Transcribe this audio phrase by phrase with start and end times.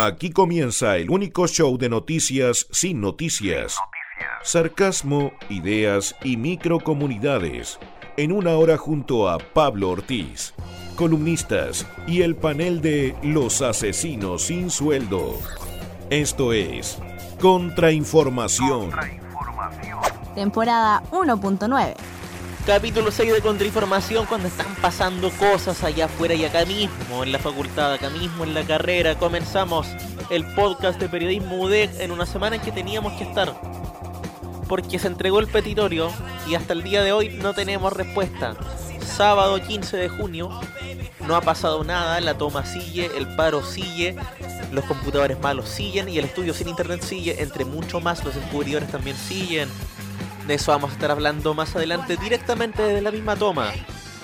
[0.00, 3.74] Aquí comienza el único show de noticias sin noticias.
[4.44, 7.80] Sarcasmo, ideas y microcomunidades.
[8.16, 10.54] En una hora junto a Pablo Ortiz,
[10.94, 15.34] columnistas y el panel de Los Asesinos sin Sueldo.
[16.10, 16.96] Esto es
[17.40, 18.92] Contrainformación.
[20.36, 22.17] Temporada 1.9.
[22.68, 27.38] Capítulo 6 de Contrainformación cuando están pasando cosas allá afuera y acá mismo, en la
[27.38, 29.18] facultad, acá mismo en la carrera.
[29.18, 29.86] Comenzamos
[30.28, 33.58] el podcast de periodismo UDEC en una semana en que teníamos que estar.
[34.68, 36.12] Porque se entregó el petitorio
[36.46, 38.54] y hasta el día de hoy no tenemos respuesta.
[39.00, 40.50] Sábado 15 de junio
[41.26, 44.14] no ha pasado nada, la toma sigue, el paro sigue,
[44.72, 48.90] los computadores malos siguen y el estudio sin internet sigue, entre mucho más los descubridores
[48.90, 49.70] también siguen.
[50.48, 53.70] De eso vamos a estar hablando más adelante directamente desde la misma toma.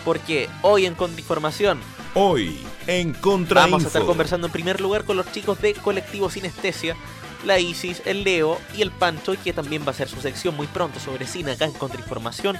[0.06, 1.80] Porque hoy en Contrainformación
[2.14, 6.30] Hoy en Contra vamos a estar conversando en primer lugar con los chicos de Colectivo
[6.30, 6.96] Sinestesia,
[7.44, 10.66] la Isis, el Leo y el Pancho, que también va a ser su sección muy
[10.66, 12.56] pronto sobre cine acá en Contrainformación,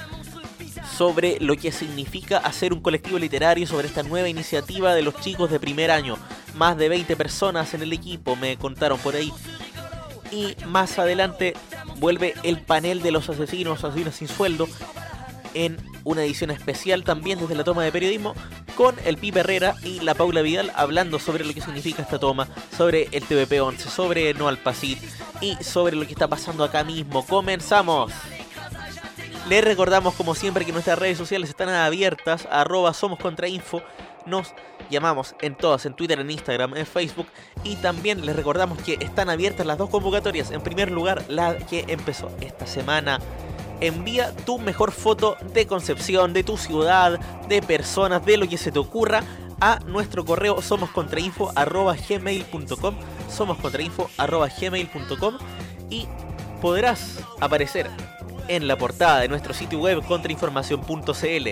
[0.95, 5.51] sobre lo que significa hacer un colectivo literario, sobre esta nueva iniciativa de los chicos
[5.51, 6.19] de primer año.
[6.55, 9.33] Más de 20 personas en el equipo, me contaron por ahí.
[10.31, 11.55] Y más adelante
[11.99, 14.69] vuelve el panel de los asesinos, asesinos sin sueldo,
[15.55, 18.35] en una edición especial también desde la toma de periodismo
[18.77, 22.49] con el Pipe Herrera y la Paula Vidal hablando sobre lo que significa esta toma,
[22.77, 24.99] sobre el TVP-11, sobre No al Pasit
[25.41, 27.25] y sobre lo que está pasando acá mismo.
[27.25, 28.13] ¡Comenzamos!
[29.49, 32.49] Les recordamos como siempre que nuestras redes sociales están abiertas,
[32.95, 33.19] somos
[34.27, 34.55] nos
[34.91, 37.29] llamamos en todas, en Twitter, en Instagram, en Facebook.
[37.63, 40.51] Y también les recordamos que están abiertas las dos convocatorias.
[40.51, 43.21] En primer lugar, la que empezó esta semana.
[43.81, 48.71] Envía tu mejor foto de concepción, de tu ciudad, de personas, de lo que se
[48.71, 49.25] te ocurra
[49.61, 52.95] a nuestro correo somoscontrainfo.gmail.com
[53.29, 55.39] somoscontrainfo.gmail.com
[55.91, 56.07] y
[56.61, 57.91] podrás aparecer
[58.49, 61.49] en la portada de nuestro sitio web contrainformación.cl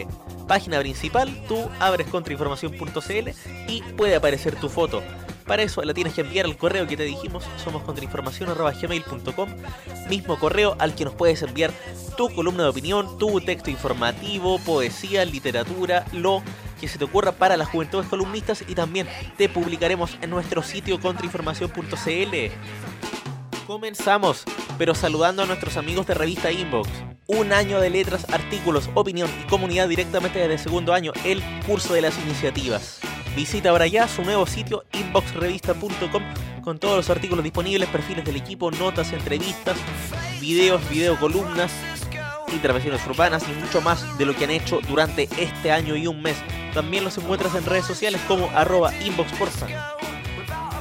[0.53, 3.31] página principal, tú abres contrainformación.cl
[3.69, 5.03] y puede aparecer tu foto.
[5.47, 9.49] Para eso la tienes que enviar al correo que te dijimos, somos contrainformación.gmail.com,
[10.11, 11.73] mismo correo al que nos puedes enviar
[12.19, 16.43] tu columna de opinión, tu texto informativo, poesía, literatura, lo
[16.79, 19.09] que se te ocurra para las juventudes columnistas y también
[19.39, 22.37] te publicaremos en nuestro sitio contrainformación.cl.
[23.67, 24.45] Comenzamos,
[24.77, 26.91] pero saludando a nuestros amigos de revista Inbox.
[27.27, 32.03] Un año de letras, artículos, opinión y comunidad directamente desde segundo año, el curso de
[32.03, 33.01] las iniciativas.
[33.37, 36.23] Visita ahora ya su nuevo sitio inboxrevista.com
[36.63, 39.77] con todos los artículos disponibles, perfiles del equipo, notas, entrevistas,
[40.41, 41.73] videos, videocolumnas,
[42.53, 46.23] intervenciones urbanas y mucho más de lo que han hecho durante este año y un
[46.23, 46.37] mes.
[46.75, 48.93] También los encuentras en redes sociales como arroba.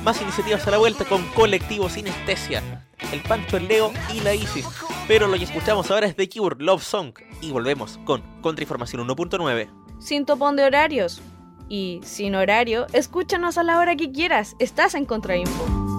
[0.04, 4.66] Más iniciativas a la vuelta con Colectivo Sinestesia, el Pancho, el Leo y la Isis.
[5.08, 7.14] Pero lo que escuchamos ahora es The Cure, Love Song.
[7.40, 9.70] Y volvemos con Contrainformación 1.9.
[10.00, 11.22] Sin topón de horarios.
[11.70, 14.56] Y sin horario, escúchanos a la hora que quieras.
[14.60, 15.91] Estás en Contrainfo.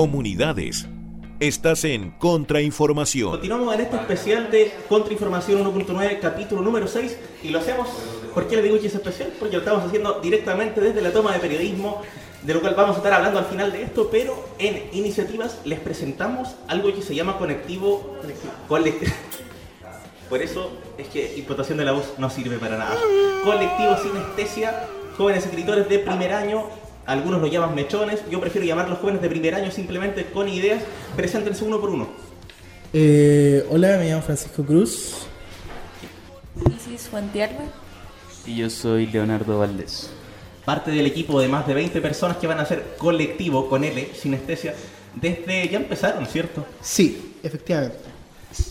[0.00, 0.88] Comunidades.
[1.40, 3.32] Estás en Contrainformación.
[3.32, 7.86] Continuamos en este especial de Contrainformación 1.9, capítulo número 6, y lo hacemos,
[8.32, 9.30] ¿por qué le digo que es especial?
[9.38, 12.00] Porque lo estamos haciendo directamente desde la toma de periodismo,
[12.42, 15.80] de lo cual vamos a estar hablando al final de esto, pero en iniciativas les
[15.80, 18.16] presentamos algo que se llama Conectivo...
[20.30, 22.96] Por eso es que explotación de la voz no sirve para nada.
[23.44, 24.86] Colectivo Sinestesia,
[25.18, 26.64] jóvenes escritores de primer año,
[27.06, 30.82] algunos lo llaman mechones, yo prefiero llamarlos jóvenes de primer año simplemente con ideas,
[31.16, 32.08] preséntense uno por uno.
[32.92, 35.26] Eh, hola, me llamo Francisco Cruz.
[36.76, 37.64] Isis Juan Tierra.
[38.46, 40.10] Y yo soy Leonardo Valdés.
[40.64, 44.10] Parte del equipo de más de 20 personas que van a ser colectivo con L,
[44.14, 44.74] Sinestesia,
[45.14, 46.66] desde ya empezaron, ¿cierto?
[46.80, 47.98] Sí, efectivamente.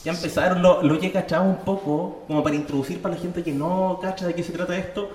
[0.04, 3.54] Ya empezaron, lo, lo que cachaba un poco, como para introducir para la gente que
[3.54, 5.10] no cacha de qué se trata esto,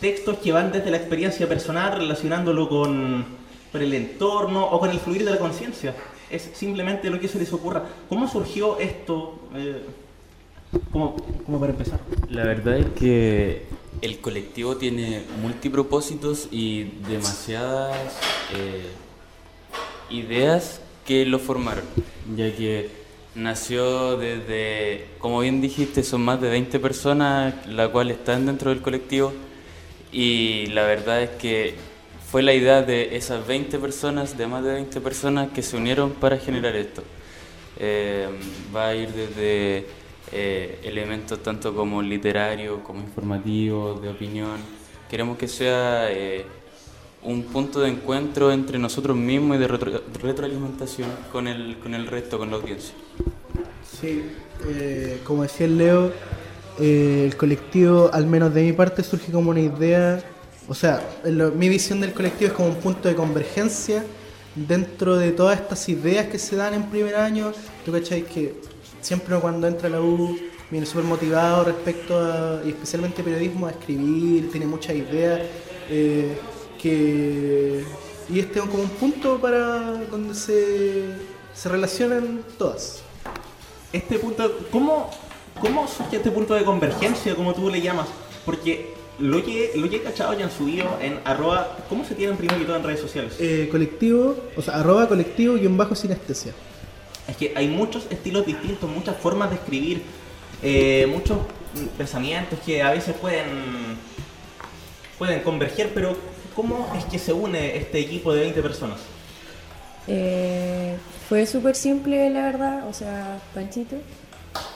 [0.00, 3.24] textos que van desde la experiencia personal relacionándolo con,
[3.70, 5.94] con el entorno o con el fluir de la conciencia.
[6.30, 7.84] Es simplemente lo que se les ocurra.
[8.08, 9.38] ¿Cómo surgió esto?
[9.54, 9.82] Eh,
[10.92, 12.00] como, como para empezar.
[12.28, 13.64] La verdad es que
[14.00, 17.96] el colectivo tiene multipropósitos y demasiadas
[18.56, 18.86] eh,
[20.10, 21.84] ideas que lo formaron,
[22.36, 22.88] ya que
[23.34, 28.80] nació desde, como bien dijiste, son más de 20 personas las cuales están dentro del
[28.80, 29.32] colectivo
[30.12, 31.74] y la verdad es que
[32.30, 36.10] fue la idea de esas 20 personas, de más de 20 personas que se unieron
[36.12, 37.02] para generar esto.
[37.78, 38.28] Eh,
[38.74, 39.86] va a ir desde
[40.32, 44.58] eh, elementos tanto como literarios, como informativos, de opinión.
[45.08, 46.44] Queremos que sea eh,
[47.22, 52.06] un punto de encuentro entre nosotros mismos y de retro- retroalimentación con el, con el
[52.06, 52.94] resto, con la audiencia.
[54.00, 54.22] Sí,
[54.68, 56.12] eh, como decía el Leo,
[56.80, 60.22] eh, el colectivo, al menos de mi parte, surge como una idea.
[60.68, 61.02] O sea,
[61.56, 64.04] mi visión del colectivo es como un punto de convergencia
[64.54, 67.52] dentro de todas estas ideas que se dan en primer año.
[67.84, 68.60] Tú cachai que
[69.00, 70.38] siempre cuando entra la U
[70.70, 75.40] viene súper motivado respecto a, y especialmente periodismo, a escribir, tiene muchas ideas.
[75.90, 76.38] eh,
[76.80, 77.84] que,
[78.28, 81.06] y este es como un punto para donde se,
[81.52, 83.02] se relacionan todas.
[83.92, 85.10] Este punto, ¿cómo,
[85.60, 88.08] ¿cómo surge este punto de convergencia, como tú le llamas?
[88.44, 92.36] Porque lo que, lo que he cachado y han subido en arroba, ¿cómo se tienen
[92.36, 93.36] primero que todo en redes sociales?
[93.38, 96.52] Eh, colectivo, o sea, arroba colectivo y un bajo sinestesia.
[97.28, 100.02] Es que hay muchos estilos distintos, muchas formas de escribir,
[100.62, 103.46] eh, muchos mm, pensamientos que a veces pueden,
[105.18, 106.16] pueden converger, pero
[106.56, 108.98] ¿cómo es que se une este equipo de 20 personas?
[110.06, 110.96] Eh,
[111.28, 112.88] fue súper simple, la verdad.
[112.88, 113.96] O sea, Panchito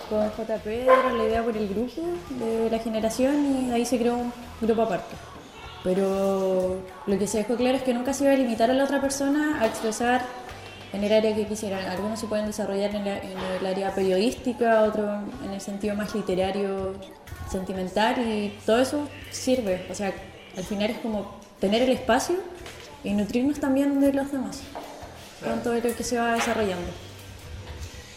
[0.09, 4.17] con JP dieron la idea por el grupo de la generación y ahí se creó
[4.17, 5.15] un grupo aparte.
[5.83, 8.85] Pero lo que se dejó claro es que nunca se iba a limitar a la
[8.85, 10.23] otra persona a expresar
[10.93, 11.85] en el área que quisieran.
[11.87, 15.11] Algunos se pueden desarrollar en, la- en el área periodística, otros
[15.45, 16.95] en el sentido más literario,
[17.51, 19.87] sentimental y todo eso sirve.
[19.91, 20.13] O sea,
[20.57, 22.37] al final es como tener el espacio
[23.03, 24.61] y nutrirnos también de los demás
[25.45, 26.87] con todo lo que se va desarrollando.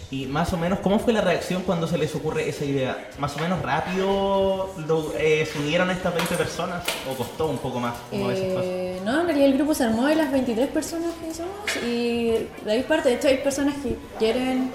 [0.10, 3.10] Y más o menos, ¿cómo fue la reacción cuando se les ocurre esa idea?
[3.20, 7.58] ¿Más o menos rápido lo, eh, se unieron a estas 20 personas o costó un
[7.58, 7.96] poco más?
[8.10, 8.32] Como?
[8.32, 12.48] Eh, no, en realidad el grupo se armó de las 23 personas que somos y
[12.64, 14.72] de ahí parte, de hecho hay personas que quieren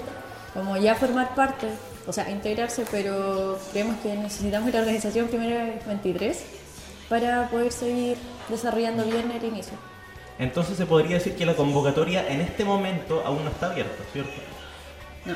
[0.53, 1.65] como ya formar parte,
[2.05, 6.43] o sea, integrarse, pero creemos que necesitamos la organización primero de 23
[7.09, 8.17] para poder seguir
[8.49, 9.73] desarrollando bien el inicio.
[10.37, 14.31] Entonces se podría decir que la convocatoria en este momento aún no está abierta, ¿cierto?
[15.25, 15.35] No.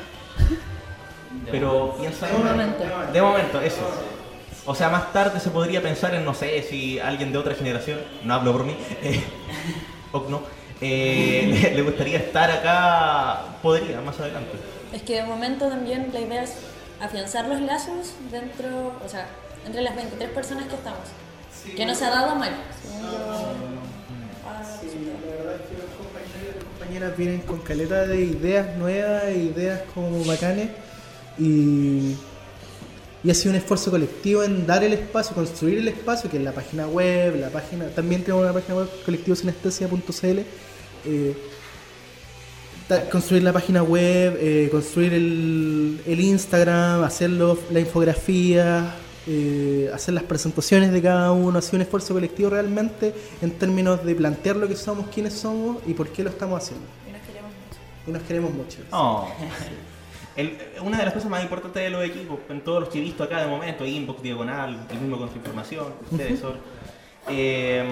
[1.50, 2.84] Pero piensa De momento.
[3.12, 3.82] De momento, eso.
[4.66, 8.00] O sea, más tarde se podría pensar en, no sé, si alguien de otra generación,
[8.22, 9.22] no hablo por mí, eh,
[10.12, 10.42] o no,
[10.80, 14.52] eh, le, gustaría estar acá, podría, más adelante.
[14.92, 16.54] Es que de momento también la idea es
[17.00, 19.26] afianzar los lazos dentro, o sea,
[19.66, 21.08] entre las 23 personas que estamos.
[21.76, 22.50] Que no se ha dado mal.
[22.82, 23.18] según yo,
[24.48, 25.18] ha resultado.
[25.28, 29.24] La verdad es que los compañeros y las compañeras vienen con caleta de ideas nuevas,
[29.36, 30.70] ideas como bacanes
[31.38, 32.14] y,
[33.22, 36.42] y ha sido un esfuerzo colectivo en dar el espacio, construir el espacio, que es
[36.42, 40.38] la página web, la página, también tenemos una página web colectivosinestesia.cl
[41.04, 41.36] eh,
[43.12, 48.94] construir la página web, eh, construir el, el Instagram, hacer la infografía,
[49.28, 54.04] eh, hacer las presentaciones de cada uno, ha sido un esfuerzo colectivo realmente en términos
[54.04, 56.86] de plantear lo que somos, quiénes somos y por qué lo estamos haciendo.
[57.06, 57.80] Y nos queremos mucho.
[58.06, 58.78] Y nos queremos mucho.
[58.90, 59.28] Oh.
[60.36, 63.02] El- una de las cosas más importantes de los equipos, en todos los que he
[63.02, 66.54] visto acá de momento, Inbox, Diagonal, el mismo con su información, ustedes son.
[67.28, 67.84] eh,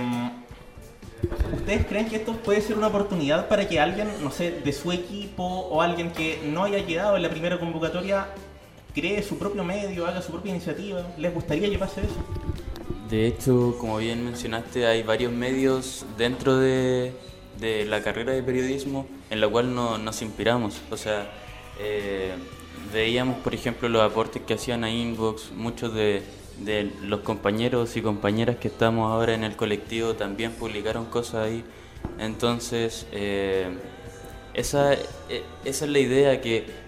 [1.55, 4.93] ¿Ustedes creen que esto puede ser una oportunidad para que alguien, no sé, de su
[4.93, 8.27] equipo o alguien que no haya quedado en la primera convocatoria
[8.97, 11.07] cree su propio medio, haga su propia iniciativa?
[11.19, 12.17] ¿Les gustaría que pase eso?
[13.11, 17.13] De hecho, como bien mencionaste, hay varios medios dentro de,
[17.61, 20.81] de la carrera de periodismo en la cual no- nos inspiramos.
[20.91, 21.31] O sea,
[21.79, 22.33] eh,
[22.93, 26.23] veíamos, por ejemplo, los aportes que hacían a Inbox, muchos de,
[26.65, 31.63] de los compañeros y compañeras que estamos ahora en el colectivo también publicaron cosas ahí.
[32.19, 33.69] Entonces, eh,
[34.55, 36.86] esa, eh, esa es la idea que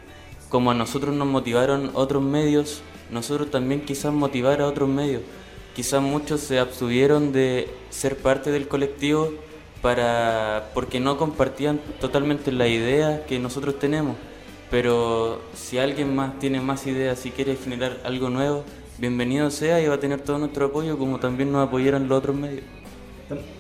[0.49, 5.23] como a nosotros nos motivaron otros medios, nosotros también quizás motivar a otros medios.
[5.75, 9.33] Quizás muchos se abstuvieron de ser parte del colectivo
[9.83, 14.17] para porque no compartían totalmente la idea que nosotros tenemos.
[14.71, 18.65] Pero si alguien más tiene más ideas y quiere generar algo nuevo,
[18.99, 22.37] bienvenido sea y va a tener todo nuestro apoyo como también nos apoyaron los otros
[22.37, 22.65] medios.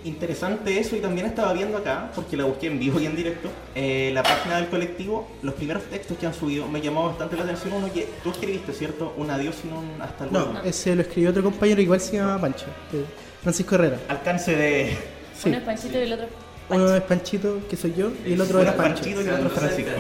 [0.05, 3.51] Interesante eso y también estaba viendo acá, porque la busqué en vivo y en directo,
[3.75, 7.43] eh, la página del colectivo, los primeros textos que han subido, me llamó bastante la
[7.43, 9.13] atención uno que tú escribiste, ¿cierto?
[9.19, 10.55] Un adiós y un hasta luego.
[10.55, 13.05] No, ese lo escribió otro compañero, igual se llama Pancho, eh,
[13.43, 13.99] Francisco Herrera.
[14.09, 14.97] Alcance de...
[15.37, 15.51] Sí.
[15.51, 16.27] Uno es Panchito y el otro
[16.71, 19.03] Uno es Panchito, que soy yo, y el otro era es Pancho.
[19.03, 19.91] Panchito y el otro es Francisco.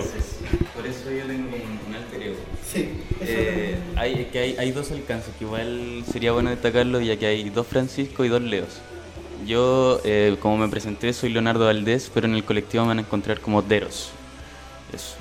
[0.74, 1.48] Por eso yo tengo
[1.88, 2.36] un, alter ego.
[2.66, 2.88] Sí,
[3.20, 7.50] Eh, hay, que hay, hay dos alcances que igual sería bueno destacarlo ya que hay
[7.50, 8.80] dos Francisco y dos Leos.
[9.48, 13.00] Yo, eh, como me presenté, soy Leonardo Valdés, pero en el colectivo me van a
[13.00, 14.10] encontrar como Deros.
[14.94, 15.16] Eso.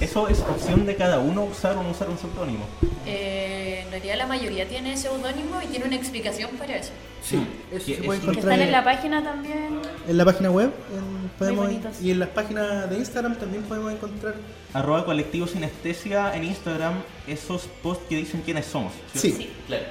[0.00, 2.64] Eso es opción de cada uno usar o no usar un seudónimo.
[3.06, 6.92] Eh, en realidad la mayoría tiene seudónimo y tiene una explicación para eso.
[7.22, 7.36] Sí,
[7.70, 9.80] eso Que se puede Que encontrar están en la página también.
[10.08, 11.70] en la página web en- podemos-
[12.02, 14.34] y en las páginas de Instagram también podemos encontrar.
[14.72, 16.94] Arroba colectivo sinestesia en Instagram,
[17.28, 18.92] esos posts que dicen quiénes somos.
[19.14, 19.38] ¿cierto?
[19.38, 19.84] Sí, Claro.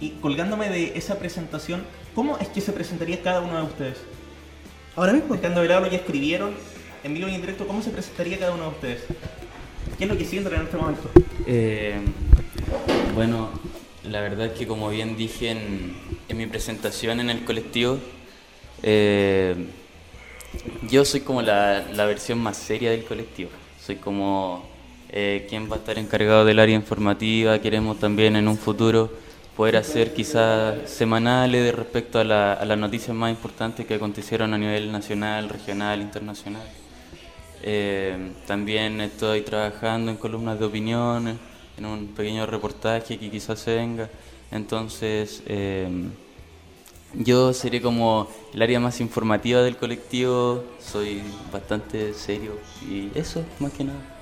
[0.00, 3.98] Y colgándome de esa presentación, ¿cómo es que se presentaría cada uno de ustedes?
[4.96, 5.34] ahora mismo.
[5.34, 6.52] Dejando de lado lo que escribieron
[7.02, 9.04] en vivo y en directo, ¿cómo se presentaría cada uno de ustedes?
[9.98, 11.10] ¿Qué es lo que sienten en este momento?
[11.46, 11.94] Eh,
[13.14, 13.50] bueno,
[14.04, 15.94] la verdad es que como bien dije en,
[16.28, 17.98] en mi presentación en el colectivo,
[18.82, 19.54] eh,
[20.88, 23.50] yo soy como la, la versión más seria del colectivo.
[23.80, 24.68] Soy como
[25.10, 27.58] eh, quien va a estar encargado del área informativa.
[27.60, 29.10] Queremos también en un futuro
[29.60, 34.90] poder hacer quizás semanales respecto a, la- las noticias más importantes que acontecieron a nivel
[34.90, 36.66] nacional, regional, internacional.
[37.62, 41.38] Eh, también estoy trabajando en columnas de opinión,
[41.76, 44.08] en un pequeño reportaje que quizás se venga.
[44.50, 46.08] Entonces, eh,
[47.12, 51.20] yo seré como el área más informativa del colectivo, soy
[51.52, 52.52] bastante serio
[52.88, 54.19] y eso, más que nada.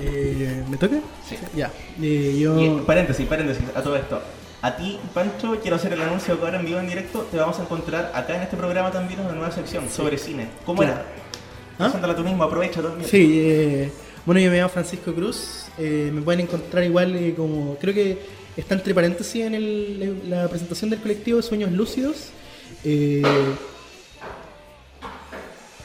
[0.00, 0.96] Eh, ¿Me toca?
[1.28, 1.36] Sí.
[1.54, 1.70] Ya.
[2.02, 2.60] Eh, yo.
[2.60, 4.20] Y, paréntesis, paréntesis, a todo esto.
[4.62, 7.58] A ti, Pancho, quiero hacer el anuncio que ahora en vivo en directo te vamos
[7.58, 10.48] a encontrar acá en este programa también en una nueva sección sobre cine.
[10.64, 11.00] ¿Cómo Claro.
[11.78, 11.86] era?
[11.92, 12.14] ¿Ah?
[12.16, 13.08] Tú mismo, aprovecha también.
[13.08, 13.90] Sí, eh,
[14.24, 15.66] bueno, yo me llamo Francisco Cruz.
[15.78, 17.76] me pueden encontrar igual como.
[17.78, 18.18] Creo que
[18.56, 22.30] está entre paréntesis en el- la presentación del colectivo Sueños Lúcidos.
[22.82, 23.22] Eh,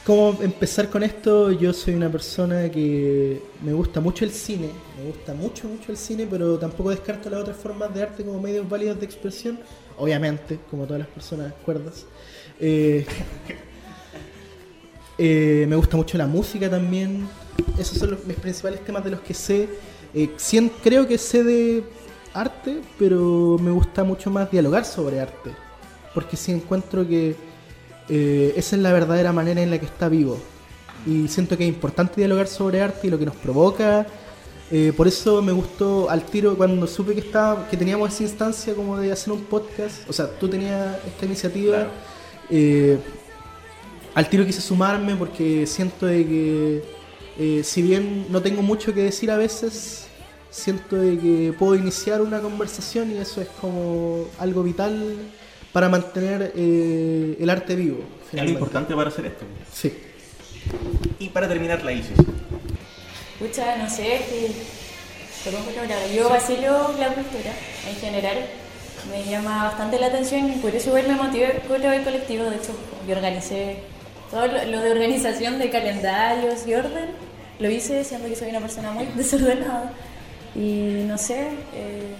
[0.04, 1.52] ¿Cómo empezar con esto?
[1.52, 4.68] Yo soy una persona que me gusta mucho el cine,
[4.98, 8.40] me gusta mucho, mucho el cine, pero tampoco descarto las otras formas de arte como
[8.40, 9.60] medios válidos de expresión,
[9.96, 12.04] obviamente, como todas las personas cuerdas.
[12.58, 13.06] Eh,
[15.18, 17.28] eh, me gusta mucho la música también.
[17.78, 19.68] Esos son los, mis principales temas de los que sé.
[20.14, 21.84] Eh, sien- creo que sé de
[22.34, 25.50] arte, pero me gusta mucho más dialogar sobre arte.
[26.12, 27.36] Porque sí encuentro que
[28.08, 30.38] eh, esa es la verdadera manera en la que está vivo.
[31.06, 34.06] Y siento que es importante dialogar sobre arte y lo que nos provoca.
[34.70, 38.74] Eh, por eso me gustó al tiro cuando supe que estaba, que teníamos esa instancia
[38.74, 40.08] como de hacer un podcast.
[40.08, 41.76] O sea, tú tenías esta iniciativa.
[41.76, 41.90] Claro.
[42.50, 42.98] Eh,
[44.14, 49.30] al tiro quise sumarme porque siento de que si bien no tengo mucho que decir
[49.30, 50.06] a veces,
[50.50, 55.16] siento de que puedo iniciar una conversación y eso es como algo vital
[55.72, 58.04] para mantener eh, el arte vivo.
[58.32, 59.44] Es algo importante para hacer esto.
[59.72, 59.92] Sí.
[61.18, 62.16] Y para terminar, la Isis.
[63.38, 64.50] Pucha, no sé, es que.
[66.14, 67.52] Yo vacilo la cultura
[67.88, 68.36] en general.
[69.10, 72.44] Me llama bastante la atención y por eso igual me motivé con del colectivo.
[72.44, 72.72] De hecho,
[73.08, 73.78] yo organicé
[74.30, 77.10] todo lo, lo de organización de calendarios y orden.
[77.58, 79.92] Lo hice siendo que soy una persona muy desordenada.
[80.54, 82.14] Y no sé, eh,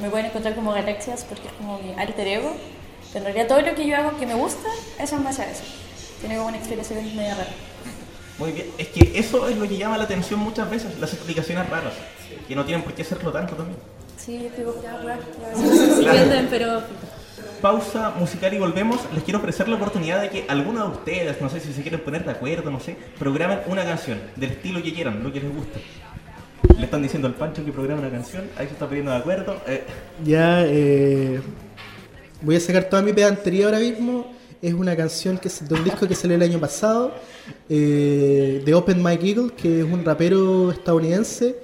[0.00, 2.52] me pueden encontrar como galaxias porque es como mi alter ego.
[3.12, 5.50] Pero en realidad todo lo que yo hago que me gusta es en base a
[5.50, 5.62] eso.
[6.20, 7.50] Tiene como una explicación media rara.
[8.38, 8.66] Muy bien.
[8.78, 11.92] Es que eso es lo que llama la atención muchas veces, las explicaciones raras.
[12.46, 13.78] Que no tienen por qué serlo tanto también.
[14.16, 16.80] Sí, yo explico que a veces se pero
[17.60, 19.00] pausa musical y volvemos.
[19.14, 22.00] Les quiero ofrecer la oportunidad de que alguno de ustedes, no sé si se quieren
[22.00, 25.54] poner de acuerdo, no sé, programen una canción del estilo que quieran, lo que les
[25.54, 25.80] guste.
[26.78, 29.60] Le están diciendo al Pancho que programe una canción, ahí se está poniendo de acuerdo.
[29.66, 29.84] Eh,
[30.24, 31.40] Ya, eh,
[32.42, 34.32] voy a sacar toda mi pedantería ahora mismo.
[34.62, 37.14] Es una canción que es de un disco que salió el año pasado,
[37.68, 41.56] eh, de Open Mike Eagle, que es un rapero estadounidense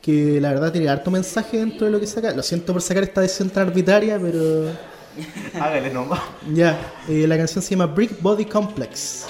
[0.00, 2.32] que la verdad tiene harto mensaje dentro de lo que saca.
[2.32, 4.70] Lo siento por sacar esta decisión tan arbitraria, pero
[5.60, 6.20] hágale nomás.
[6.52, 6.78] ya.
[7.08, 9.24] eh, la canción se llama Brick Body Complex.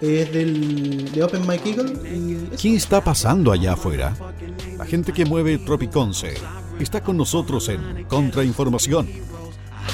[0.00, 1.92] Es del, de Open Mike Eagle.
[2.14, 4.14] Y ¿Qué está pasando allá afuera?
[4.78, 6.34] La gente que mueve Tropiconce
[6.78, 9.08] está con nosotros en Contrainformación.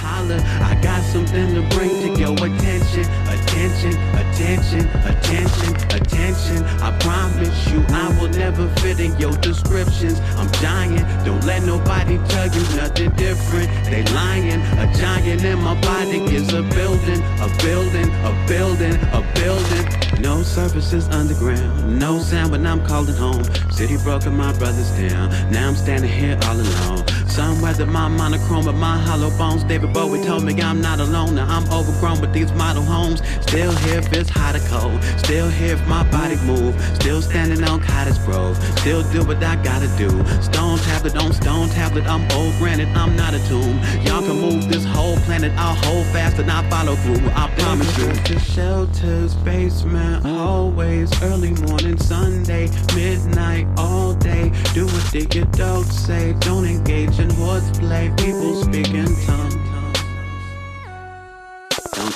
[0.03, 0.41] Holler.
[0.71, 3.05] I got something to bring to your attention.
[3.31, 6.59] Attention, attention, attention, attention.
[6.83, 10.19] I promise you I will never fit in your descriptions.
[10.37, 13.69] I'm giant, don't let nobody tell you nothing different.
[13.91, 19.21] They lying, a giant in my body is a building, a building, a building, a
[19.39, 19.85] building.
[20.21, 23.45] No surfaces underground, no sound when I'm calling home.
[23.71, 25.31] City broken my brothers down.
[25.51, 27.05] Now I'm standing here all alone.
[27.27, 29.65] Some weather my monochrome, but my hollow bones.
[29.65, 31.35] David Bowie told me I'm not alone.
[31.35, 33.23] Now I'm overgrown with these model homes.
[33.43, 35.03] Still here if it's hot or cold.
[35.19, 36.75] Still here if my body move.
[36.97, 38.57] Still standing on Cottage Grove.
[38.79, 40.11] Still do what I gotta do.
[40.43, 42.07] Stone tablet on stone tablet.
[42.07, 42.89] I'm old granite.
[42.97, 43.79] I'm not a tomb.
[44.05, 45.53] Y'all can move this whole planet.
[45.57, 47.29] I'll hold fast and I'll follow through.
[47.35, 48.13] I promise you.
[48.13, 54.51] To shelters, basement, hallways, early morning, Sunday, midnight, all day.
[54.75, 56.35] Do what the adults say.
[56.41, 59.62] Don't engage Attention was play, people speaking tongues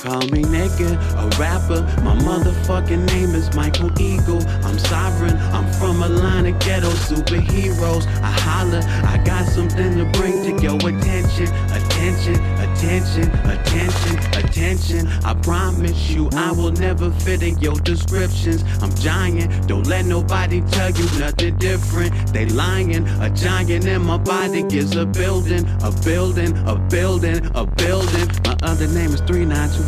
[0.06, 1.82] call me nigga, a rapper.
[2.02, 4.40] My motherfucking name is Michael Eagle.
[4.64, 5.36] I'm sovereign.
[5.52, 8.06] I'm from a line of ghetto superheroes.
[8.22, 8.82] I holler.
[9.04, 11.48] I got something to bring to your attention.
[11.78, 15.06] Attention, attention, attention, attention.
[15.24, 18.62] I promise you I will never fit in your descriptions.
[18.82, 19.66] I'm giant.
[19.66, 22.12] Don't let nobody tell you nothing different.
[22.32, 22.86] They lying.
[23.20, 28.28] A giant in my body is a building, a building, a building, a building.
[28.44, 29.20] My other name is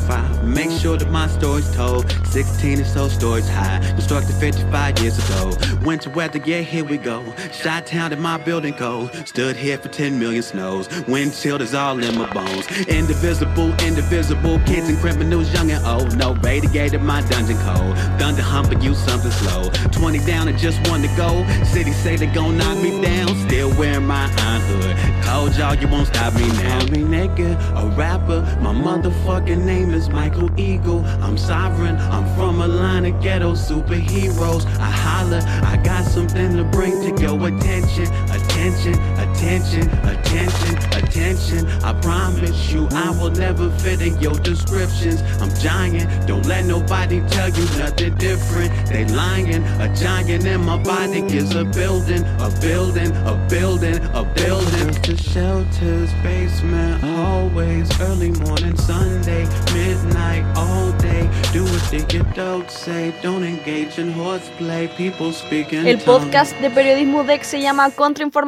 [0.08, 0.44] 3925.
[0.44, 2.10] Make sure that my story's told.
[2.26, 3.78] 16 is so stories high.
[3.90, 5.52] Constructed 55 years ago.
[5.84, 7.22] Winter weather, yeah, here we go.
[7.52, 9.14] Shot town in my building code.
[9.28, 10.88] Stood here for 10 million snows.
[11.06, 12.66] Wind chilled is all in my bones.
[12.88, 14.58] Indivisible, indivisible.
[14.60, 16.16] Kids and criminals, young and old.
[16.16, 17.96] No radiated my dungeon code.
[18.18, 19.70] Thunder humping you something slow.
[19.92, 21.46] 20 down and just one to go.
[21.64, 23.28] City say they gon' knock me down.
[23.48, 25.24] Still wearing my iron hood.
[25.24, 26.84] Cold y'all, you won't stop me now.
[26.86, 28.40] Me nigga, a rapper.
[28.60, 31.04] My motherfucking name is Michael Eagle.
[31.22, 31.96] I'm sovereign.
[31.96, 34.66] I'm from a line of ghetto superheroes.
[34.78, 35.40] I holler.
[35.64, 38.06] I got something to bring to your attention.
[38.30, 40.76] Attention, attention, attention, attention.
[40.92, 41.66] Attention.
[41.82, 45.22] I promise you I will never fit in your descriptions.
[45.40, 46.26] I'm giant.
[46.26, 48.70] Don't let nobody tell you nothing different.
[48.88, 49.62] They lying.
[49.80, 54.88] A giant in my body is a building, a building, a building, a building.
[55.02, 61.30] To shelters, basement, hallways, early morning, Sunday, midnight, all day.
[61.52, 63.14] Do what the adults say.
[63.22, 64.88] Don't engage in horseplay.
[64.96, 65.86] People speaking.
[65.86, 68.47] El podcast de periodismo DEC se llama Contrainformación.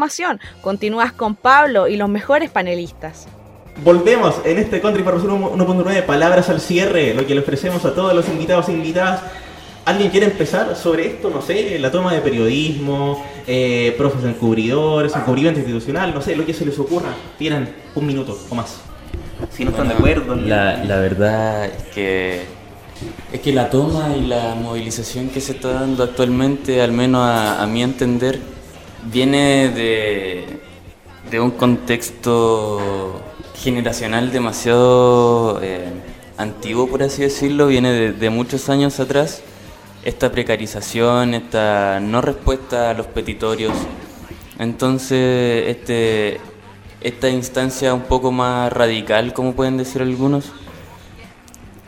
[0.62, 3.26] Continúas con Pablo y los mejores panelistas.
[3.84, 8.28] Volvemos en este Contrainformación 1.9, palabras al cierre, lo que le ofrecemos a todos los
[8.28, 9.22] invitados e invitadas.
[9.84, 11.30] ¿Alguien quiere empezar sobre esto?
[11.30, 16.52] No sé, la toma de periodismo, eh, profes encubridores, encubrimiento institucional, no sé, lo que
[16.54, 17.14] se les ocurra.
[17.38, 18.80] Tienen un minuto o más.
[19.50, 20.34] Si no están de acuerdo.
[20.34, 22.42] La, la verdad es que
[23.32, 27.62] es que la toma y la movilización que se está dando actualmente, al menos a,
[27.62, 28.38] a mi entender,
[29.04, 30.60] viene de,
[31.30, 33.20] de un contexto
[33.54, 35.92] generacional demasiado eh,
[36.38, 39.42] antiguo, por así decirlo, viene de, muchos años atrás.
[40.02, 43.74] Esta precarización, esta no respuesta a los petitorios.
[44.58, 46.40] Entonces, este,
[47.02, 50.52] esta instancia un poco más radical, como pueden decir algunos,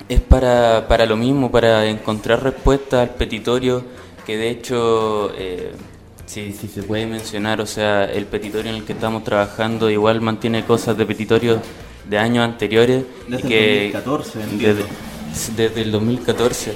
[0.09, 3.83] es para, para lo mismo, para encontrar respuesta al petitorio,
[4.27, 5.73] que de hecho, eh,
[6.27, 10.21] si, si se puede mencionar, o sea, el petitorio en el que estamos trabajando igual
[10.21, 11.61] mantiene cosas de petitorios
[12.09, 13.05] de años anteriores.
[13.29, 14.85] Desde y que, el 2014, entiendo.
[15.35, 16.75] desde, desde el 2014.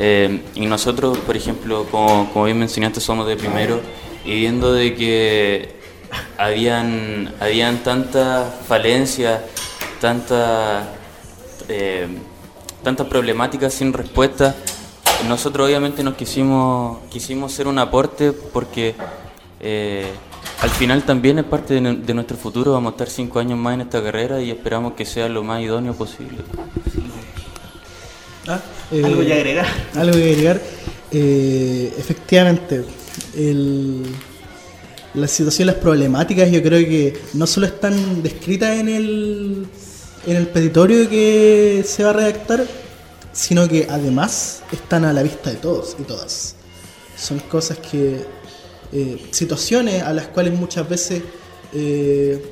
[0.00, 3.80] Eh, y nosotros, por ejemplo, como, como bien mencionaste, somos de primero,
[4.24, 5.74] y viendo de que
[6.36, 9.40] habían, habían tantas falencias,
[10.00, 10.86] tantas
[11.68, 12.06] eh,
[12.82, 14.54] tantas problemáticas sin respuesta,
[15.26, 18.94] nosotros obviamente nos quisimos, quisimos hacer un aporte porque
[19.60, 20.06] eh,
[20.62, 23.58] al final también es parte de, nu- de nuestro futuro, vamos a estar cinco años
[23.58, 26.38] más en esta carrera y esperamos que sea lo más idóneo posible.
[28.46, 28.60] Ah,
[28.92, 29.66] Algo que agregar.
[29.94, 30.60] Algo que agregar.
[31.10, 32.84] Eh, efectivamente,
[33.36, 34.04] el-
[35.14, 39.66] la situación, las problemáticas, yo creo que no solo están descritas en el,
[40.26, 42.64] en el petitorio que se va a redactar,
[43.38, 46.56] sino que además están a la vista de todos y todas.
[47.16, 48.24] Son cosas que,
[48.92, 51.22] eh, situaciones a las cuales muchas veces
[51.72, 52.44] eh,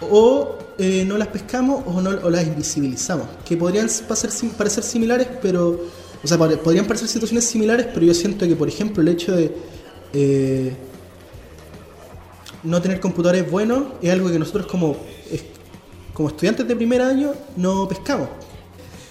[0.00, 5.28] o eh, no las pescamos o, no, o las invisibilizamos, que podrían pasar, parecer similares,
[5.40, 5.80] pero,
[6.22, 9.30] o sea, pod- podrían parecer situaciones similares, pero yo siento que, por ejemplo, el hecho
[9.36, 10.74] de
[12.64, 14.96] no tener computadores buenos es algo que nosotros como,
[16.12, 18.28] como estudiantes de primer año no pescamos.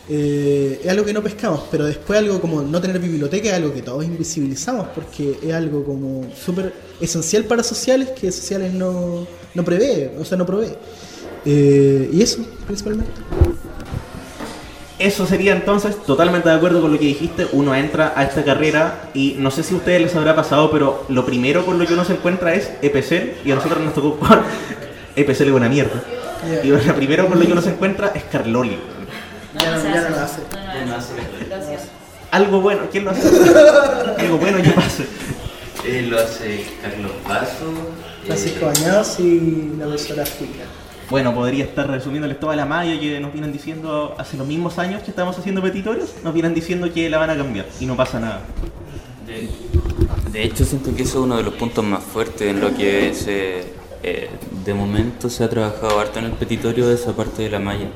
[0.09, 3.73] Eh, es algo que no pescamos, pero después algo como no tener biblioteca es algo
[3.73, 9.63] que todos invisibilizamos porque es algo como súper esencial para sociales que sociales no, no
[9.63, 10.73] prevé, o sea, no provee.
[11.45, 13.11] Eh, y eso, principalmente.
[14.99, 17.47] Eso sería entonces totalmente de acuerdo con lo que dijiste.
[17.53, 21.05] Uno entra a esta carrera y no sé si a ustedes les habrá pasado, pero
[21.09, 24.17] lo primero con lo que uno se encuentra es EPCL y a nosotros nos tocó
[25.15, 26.03] EPCL es una mierda.
[26.63, 28.77] Y lo primero con lo que uno se encuentra es Carloli.
[29.59, 30.41] Ya no, ya no lo hace.
[31.49, 31.89] Gracias.
[32.31, 33.27] Algo bueno, ¿quién lo hace?
[34.17, 35.05] Algo bueno que pase.
[35.85, 37.71] Eh, lo hace Carlos Paso.
[38.25, 40.65] Francisco Bañados y la profesora Julia.
[41.09, 45.03] Bueno, podría estar resumiéndoles toda la malla que nos vienen diciendo hace los mismos años
[45.03, 48.19] que estamos haciendo petitorios, nos vienen diciendo que la van a cambiar y no pasa
[48.19, 48.41] nada.
[49.27, 49.49] De,
[50.31, 53.13] de hecho, siento que eso es uno de los puntos más fuertes en lo que
[53.13, 53.65] se,
[54.01, 54.29] eh,
[54.65, 57.89] de momento se ha trabajado harto en el petitorio de esa parte de la malla.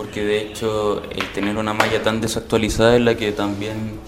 [0.00, 4.00] Porque de hecho, el tener una malla tan desactualizada es la que también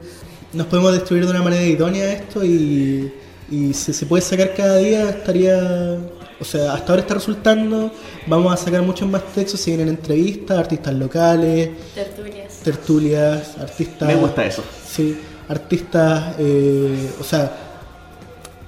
[0.54, 3.12] nos podemos distribuir de una manera idónea esto y,
[3.50, 5.98] y si se puede sacar cada día estaría,
[6.40, 7.90] o sea, hasta ahora está resultando,
[8.26, 12.60] vamos a sacar muchos más textos, se vienen entrevistas, artistas locales, Tertulias.
[12.62, 14.08] tertulias, artistas...
[14.08, 14.62] Me gusta eso.
[14.86, 17.52] Sí, artistas, eh, o sea,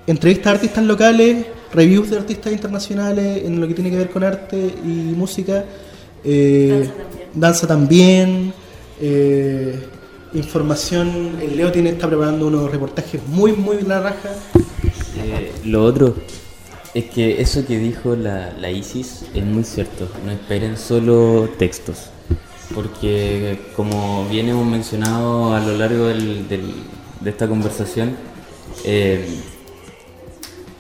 [0.06, 4.24] entrevistas a artistas locales, reviews de artistas internacionales en lo que tiene que ver con
[4.24, 5.64] arte y música,
[6.24, 6.88] eh,
[7.34, 8.52] danza también,
[9.00, 9.78] eh,
[10.34, 14.30] información, el Leo tiene, está preparando unos reportajes muy, muy la raja.
[15.18, 16.14] Eh, lo otro
[16.94, 20.08] es que eso que dijo la, la Isis es muy cierto.
[20.24, 22.10] No esperen solo textos.
[22.74, 26.74] Porque como bien hemos mencionado a lo largo del- del-
[27.20, 28.16] de esta conversación,
[28.84, 29.24] eh,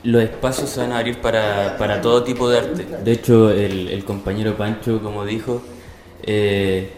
[0.02, 2.86] los espacios se van a abrir para, para todo tipo de arte.
[3.04, 5.62] De hecho, el, el compañero Pancho, como dijo,
[6.22, 6.90] eh,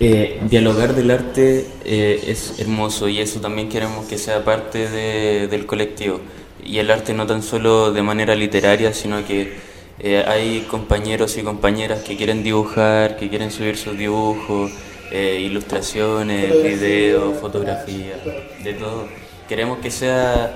[0.00, 5.48] eh, dialogar del arte eh, es hermoso y eso también queremos que sea parte de-
[5.48, 6.20] del colectivo.
[6.64, 9.54] Y el arte no tan solo de manera literaria, sino que
[9.98, 14.72] eh, hay compañeros y compañeras que quieren dibujar, que quieren subir sus dibujos,
[15.10, 18.18] eh, ilustraciones, videos, fotografías,
[18.62, 19.06] de todo.
[19.48, 20.54] Queremos que sea,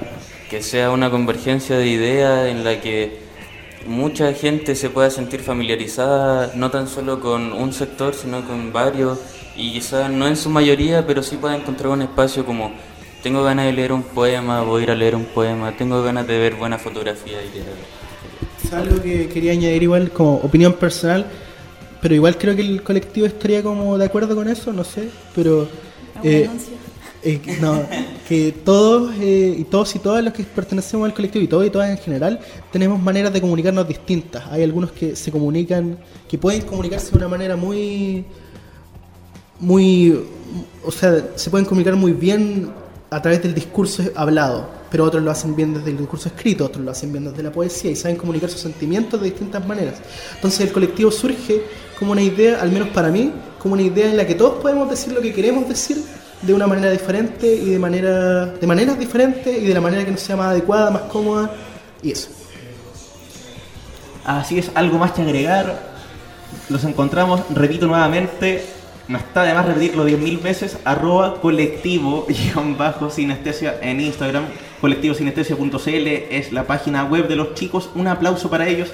[0.51, 3.30] que sea una convergencia de ideas en la que
[3.87, 9.19] mucha gente se pueda sentir familiarizada no tan solo con un sector, sino con varios,
[9.57, 12.73] y quizás no en su mayoría, pero sí pueda encontrar un espacio como
[13.23, 16.27] tengo ganas de leer un poema, voy a ir a leer un poema, tengo ganas
[16.27, 17.77] de ver buena fotografía y leer.
[18.65, 21.27] Es algo que quería añadir igual como opinión personal,
[22.01, 25.69] pero igual creo que el colectivo estaría como de acuerdo con eso, no sé, pero...
[26.23, 26.49] eh,
[27.23, 27.83] eh, no,
[28.27, 31.71] que todos eh, y todos y todas los que pertenecemos al colectivo y todos y
[31.71, 32.41] todas en general
[32.73, 34.45] tenemos maneras de comunicarnos distintas.
[34.51, 38.25] Hay algunos que se comunican, que pueden comunicarse de una manera muy,
[39.59, 40.19] muy,
[40.83, 42.71] o sea, se pueden comunicar muy bien
[43.11, 46.83] a través del discurso hablado, pero otros lo hacen bien desde el discurso escrito, otros
[46.83, 49.97] lo hacen bien desde la poesía y saben comunicar sus sentimientos de distintas maneras.
[50.37, 51.63] Entonces el colectivo surge
[51.99, 54.89] como una idea, al menos para mí, como una idea en la que todos podemos
[54.89, 55.99] decir lo que queremos decir
[56.43, 60.11] de una manera diferente y de manera de maneras diferentes y de la manera que
[60.11, 61.51] nos sea más adecuada, más cómoda
[62.03, 62.31] y eso.
[64.25, 65.91] Así es, algo más que agregar.
[66.69, 68.65] Los encontramos, repito nuevamente,
[69.09, 72.27] no está de más repetirlo 10.000 veces, arroba colectivo
[72.79, 74.45] bajo sinestesia en Instagram,
[74.81, 78.91] colectivosinestesia.cl es la página web de los chicos, un aplauso para ellos.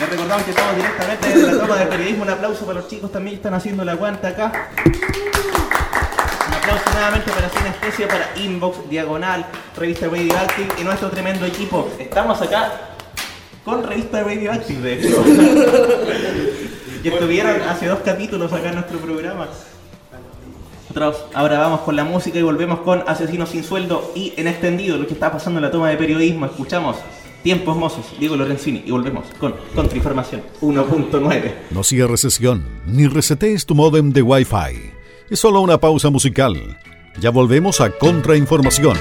[0.00, 3.12] Les recordamos que estamos directamente desde la toma de periodismo, un aplauso para los chicos
[3.12, 4.70] también que están haciendo la aguanta acá.
[6.48, 11.88] Un aplauso nuevamente para Sinestesia, para Inbox, Diagonal, Revista Radioactive y nuestro tremendo equipo.
[11.96, 12.72] Estamos acá
[13.64, 15.24] con Revista Radioactive, de hecho.
[17.04, 19.46] y estuvieron hace dos capítulos acá en nuestro programa.
[20.88, 24.98] Nosotros ahora vamos con la música y volvemos con Asesinos sin sueldo y en extendido
[24.98, 26.46] lo que está pasando en la toma de periodismo.
[26.46, 26.96] Escuchamos
[27.44, 31.52] Tiempos Mozos, Diego Lorenzini y volvemos con Contrainformación 1.9.
[31.70, 34.92] No cierres sesión ni resetees tu modem de Wi-Fi.
[35.28, 36.78] Es solo una pausa musical.
[37.20, 38.96] Ya volvemos a Contrainformación.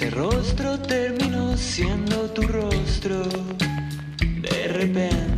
[0.00, 3.22] Ese rostro terminó siendo tu rostro.
[4.18, 5.29] De repente,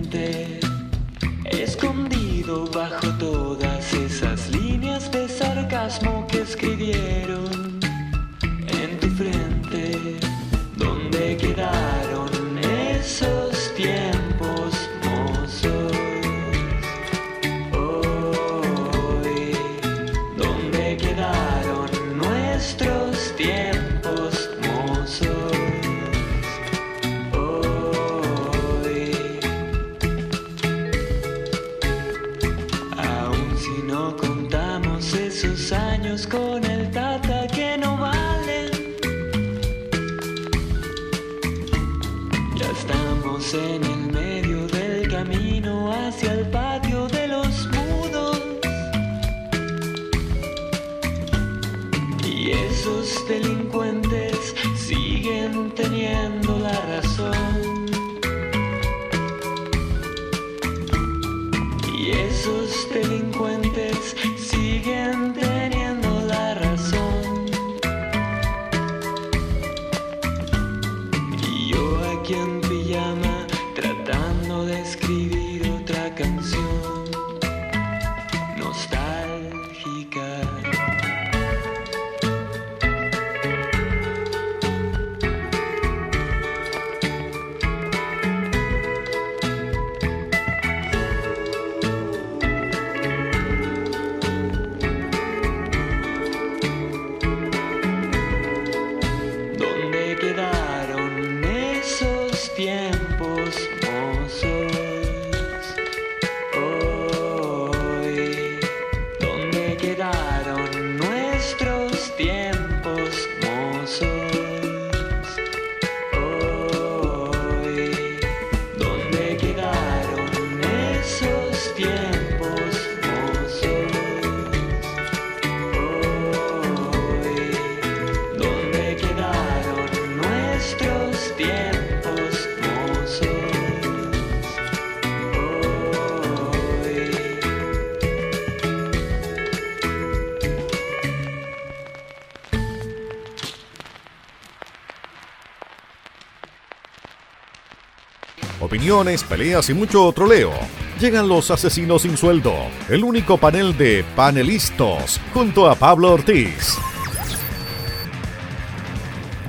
[148.83, 150.51] Opiniones, peleas y mucho troleo.
[150.99, 152.53] Llegan los asesinos sin sueldo,
[152.89, 156.79] el único panel de panelistas junto a Pablo Ortiz.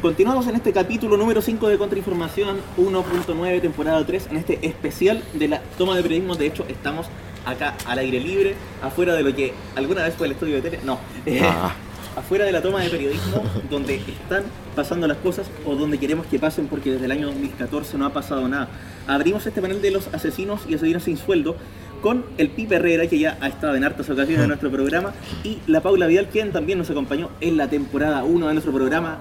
[0.03, 5.47] Continuamos en este capítulo número 5 de Contrainformación 1.9, temporada 3, en este especial de
[5.47, 6.35] la toma de periodismo.
[6.35, 7.07] De hecho, estamos
[7.43, 10.79] acá al aire libre, afuera de lo que alguna vez fue el estudio de tele.
[10.83, 11.73] No, eh, Ah.
[12.15, 16.39] afuera de la toma de periodismo, donde están pasando las cosas o donde queremos que
[16.39, 18.67] pasen, porque desde el año 2014 no ha pasado nada.
[19.07, 21.55] Abrimos este panel de los asesinos y asesinos sin sueldo
[22.01, 25.59] con el Pipe Herrera, que ya ha estado en hartas ocasiones en nuestro programa, y
[25.67, 29.19] la Paula Vidal, quien también nos acompañó en la temporada 1 de nuestro programa.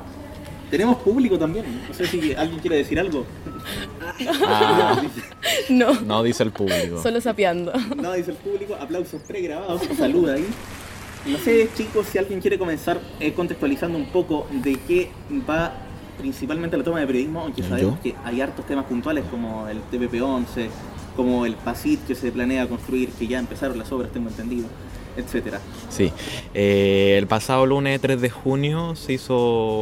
[0.68, 3.24] Tenemos público también, no sé si alguien quiere decir algo.
[4.44, 5.00] Ah.
[5.68, 5.92] No.
[6.00, 7.02] No, dice el público.
[7.02, 7.72] Solo sapeando.
[7.96, 10.46] No, dice el público, aplausos pregrabados, saluda ahí.
[11.26, 15.10] No sé, chicos, si alguien quiere comenzar eh, contextualizando un poco de qué
[15.48, 15.72] va
[16.18, 20.68] principalmente la toma de periodismo, aunque sabemos que hay hartos temas puntuales como el TPP-11,
[21.16, 24.66] como el PASIT que se planea construir, que ya empezaron las obras, tengo entendido,
[25.16, 25.60] etcétera.
[25.90, 26.10] Sí,
[26.54, 29.36] Eh, el pasado lunes 3 de junio se hizo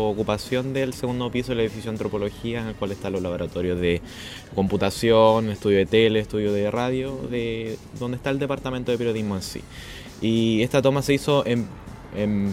[0.09, 4.03] ocupación del segundo piso del edificio de antropología, en el cual están los laboratorios de
[4.55, 9.43] computación, estudio de tele, estudio de radio, de donde está el departamento de periodismo en
[9.43, 9.61] sí.
[10.21, 11.67] Y esta toma se hizo en,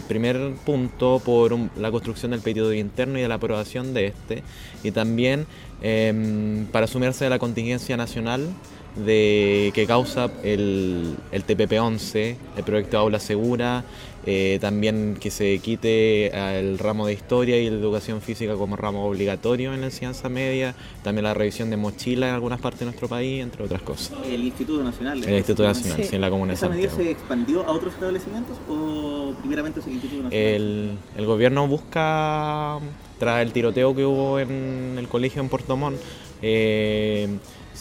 [0.06, 4.44] primer punto por la construcción del periodo interno y de la aprobación de este,
[4.84, 5.46] y también
[5.82, 8.48] em, para asumirse de la contingencia nacional
[8.94, 13.84] de que causa el, el TPP-11, el proyecto Aula Segura,
[14.30, 16.26] eh, también que se quite
[16.58, 20.74] el ramo de historia y la educación física como ramo obligatorio en la enseñanza media,
[21.02, 24.12] también la revisión de mochila en algunas partes de nuestro país, entre otras cosas.
[24.26, 25.24] El Instituto Nacional.
[25.24, 27.10] El Instituto Nacional, sí, en la Comuna de ¿Esa medida Santiago.
[27.10, 30.46] se expandió a otros establecimientos o primeramente es el Instituto Nacional?
[30.46, 32.80] El, el gobierno busca,
[33.18, 35.98] tras el tiroteo que hubo en el colegio en Puerto Montt,
[36.42, 37.28] eh,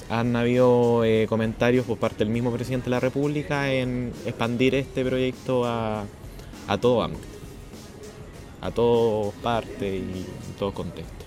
[0.09, 5.03] han habido eh, comentarios por parte del mismo presidente de la República en expandir este
[5.03, 6.05] proyecto a,
[6.67, 7.23] a todo ámbito,
[8.61, 11.25] a todas partes y en todo contexto.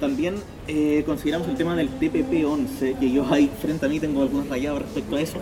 [0.00, 4.48] También eh, consideramos el tema del TPP-11, que yo ahí frente a mí tengo algunos
[4.48, 5.38] rayados respecto a eso.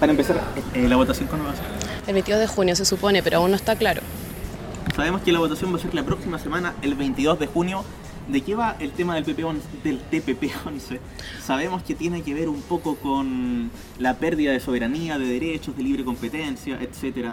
[0.00, 0.40] Para empezar,
[0.74, 1.64] eh, la votación cuándo va a ser?
[2.06, 4.00] El 22 de junio se supone, pero aún no está claro.
[4.94, 7.84] Sabemos que la votación va a ser la próxima semana, el 22 de junio.
[8.28, 10.98] ¿De qué va el tema del, PP11 del TPP-11?
[11.42, 15.82] Sabemos que tiene que ver un poco con la pérdida de soberanía, de derechos, de
[15.82, 17.32] libre competencia, etc.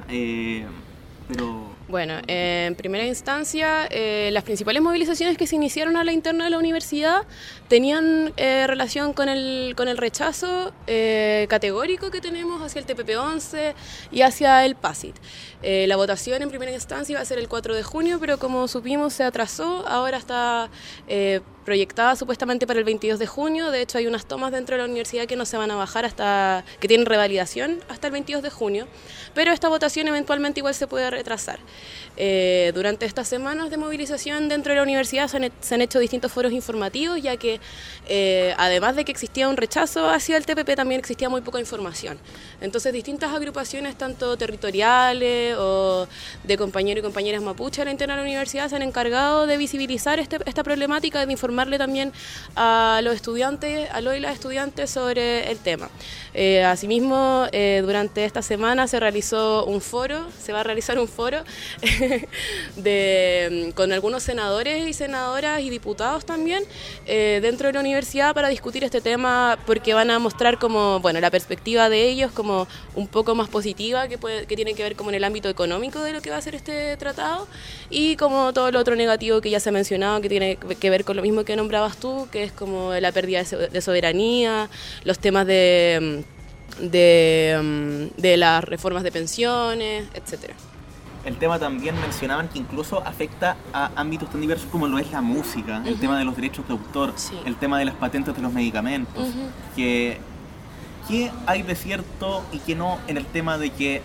[1.28, 6.13] pero Bueno, eh, en primera instancia, eh, las principales movilizaciones que se iniciaron a la
[6.13, 7.28] interna de la universidad
[7.67, 13.76] tenían eh, relación con el, con el rechazo eh, categórico que tenemos hacia el TPP-11
[14.12, 15.15] y hacia el PASIT.
[15.62, 18.67] Eh, la votación en primera instancia iba a ser el 4 de junio, pero como
[18.67, 20.69] supimos se atrasó, ahora está
[21.65, 23.71] proyectada supuestamente para el 22 de junio.
[23.71, 26.05] De hecho, hay unas tomas dentro de la universidad que no se van a bajar
[26.05, 28.88] hasta que tienen revalidación hasta el 22 de junio,
[29.34, 31.60] pero esta votación eventualmente igual se puede retrasar.
[32.17, 36.53] Eh, durante estas semanas de movilización dentro de la universidad se han, hecho distintos foros
[36.53, 37.59] informativos, ya que
[38.07, 42.17] eh, además de que existía un rechazo hacia el TPP, también existía muy poca información.
[42.61, 46.07] Entonces, distintas agrupaciones, tanto territoriales o
[46.43, 49.57] de compañeros y compañeras mapuche a la interna de la universidad, se han encargado de
[49.57, 52.13] visibilizar este- esta problemática, de informarle también
[52.55, 55.89] a los estudiantes, a los y las estudiantes sobre el tema.
[56.34, 57.47] Eh, asimismo,
[57.82, 61.43] durante esta semana se realizó un foro, se va a realizar un foro
[62.76, 66.63] de, con algunos senadores y senadoras y diputados también
[67.05, 71.20] eh, dentro de la universidad para discutir este tema porque van a mostrar como, bueno,
[71.20, 74.95] la perspectiva de ellos como un poco más positiva que, puede- que tiene que ver
[74.95, 77.47] como en el ámbito económico de lo que va a ser este tratado
[77.89, 81.03] y como todo lo otro negativo que ya se ha mencionado que tiene que ver
[81.05, 84.70] con lo mismo que nombrabas tú, que es como la pérdida de so- de soberanía,
[85.03, 86.24] los temas de,
[86.80, 90.55] de, de las reformas de pensiones, etcétera.
[91.26, 95.21] El tema también mencionaban que incluso afecta a ámbitos tan diversos como lo es la
[95.21, 97.13] música, el tema de los derechos de autor,
[97.45, 99.28] el tema de las patentes de los medicamentos,
[99.76, 100.19] que
[101.07, 104.01] qué hay de cierto y qué no en el tema de que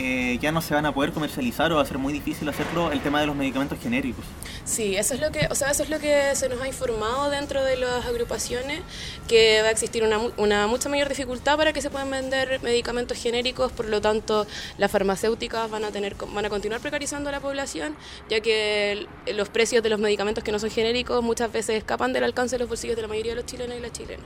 [0.00, 2.92] eh, ya no se van a poder comercializar o va a ser muy difícil hacerlo
[2.92, 4.24] el tema de los medicamentos genéricos.
[4.64, 7.30] Sí, eso es lo que, o sea, eso es lo que se nos ha informado
[7.30, 8.82] dentro de las agrupaciones,
[9.26, 13.18] que va a existir una, una mucha mayor dificultad para que se puedan vender medicamentos
[13.18, 14.46] genéricos, por lo tanto,
[14.76, 17.96] las farmacéuticas van a tener, van a continuar precarizando a la población,
[18.28, 22.22] ya que los precios de los medicamentos que no son genéricos muchas veces escapan del
[22.22, 24.24] alcance de los bolsillos de la mayoría de los chilenos y las chilenas.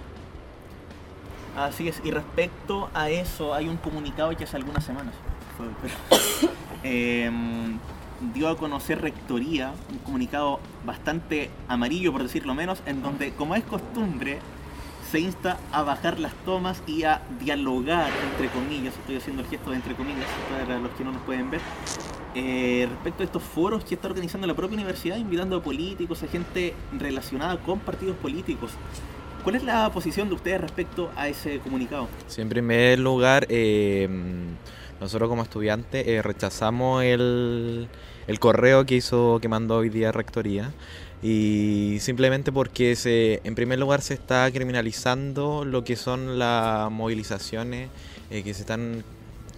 [1.56, 5.14] Así es, y respecto a eso hay un comunicado que hace algunas semanas
[6.82, 7.78] em,
[8.34, 13.64] dio a conocer Rectoría, un comunicado bastante amarillo por decirlo menos, en donde como es
[13.64, 14.38] costumbre
[15.10, 19.70] se insta a bajar las tomas y a dialogar entre comillas, estoy haciendo el gesto
[19.70, 21.60] de entre comillas para los que no nos pueden ver,
[22.34, 26.28] eh, respecto a estos foros que está organizando la propia universidad, invitando a políticos, a
[26.28, 28.70] gente relacionada con partidos políticos.
[29.44, 32.08] ¿Cuál es la posición de ustedes respecto a ese comunicado?
[32.28, 34.08] Sí, en primer lugar, eh,
[35.02, 37.88] nosotros como estudiantes eh, rechazamos el,
[38.28, 40.72] el correo que hizo, que mandó hoy día Rectoría.
[41.22, 47.90] Y simplemente porque se, en primer lugar se está criminalizando lo que son las movilizaciones
[48.30, 49.04] eh, que se están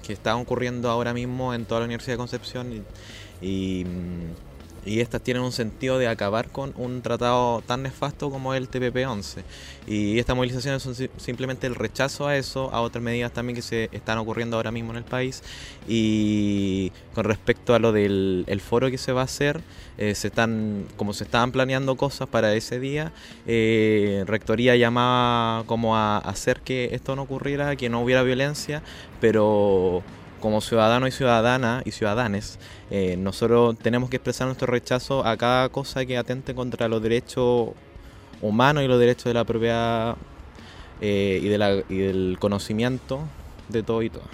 [0.07, 2.85] que están ocurriendo ahora mismo en toda la Universidad de Concepción
[3.41, 4.54] y, mm,
[4.87, 9.43] y estas tienen un sentido de acabar con un tratado tan nefasto como el TPP-11.
[9.87, 13.63] Y estas movilizaciones son si- simplemente el rechazo a eso, a otras medidas también que
[13.63, 15.43] se están ocurriendo ahora mismo en el país.
[15.89, 19.61] Y con respecto a lo del el foro que se va a hacer,
[19.99, 23.13] eh, se están, como se estaban planeando cosas para ese día,
[23.47, 28.83] eh, Rectoría llamaba como a hacer que esto no ocurriera, que no hubiera violencia,
[29.21, 30.03] pero
[30.45, 32.59] como ciudadano y ciudadana y ciudadanes,
[32.91, 37.71] eh, nosotros tenemos que expresar nuestro rechazo a cada cosa que atente contra los derechos
[38.43, 40.17] humanos y los derechos de la propiedad
[41.01, 43.21] eh, y, de la- y del conocimiento
[43.71, 44.25] de todo y todo.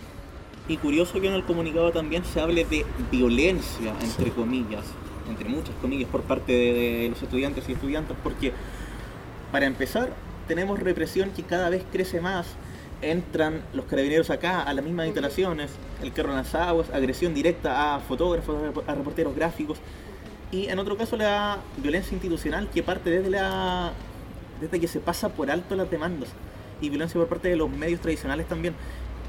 [0.66, 4.82] Y curioso que en el comunicado también se hable de violencia, entre comillas,
[5.28, 8.52] entre muchas comillas, por parte de, de los estudiantes y estudiantes, porque
[9.52, 10.11] para empezar
[10.48, 12.48] tenemos represión que cada vez crece más.
[13.03, 15.70] Entran los carabineros acá a las mismas instalaciones,
[16.03, 19.78] el carro en las aguas, agresión directa a fotógrafos, a reporteros gráficos.
[20.53, 23.92] Y en otro caso la violencia institucional que parte desde la
[24.61, 26.28] desde que se pasa por alto las demandas
[26.80, 28.74] y violencia por parte de los medios tradicionales también.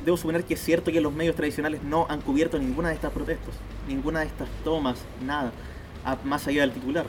[0.04, 3.12] Debo suponer que es cierto que los medios tradicionales no han cubierto ninguna de estas
[3.12, 3.54] protestas,
[3.88, 5.52] ninguna de estas tomas, nada,
[6.24, 7.06] más allá del titular.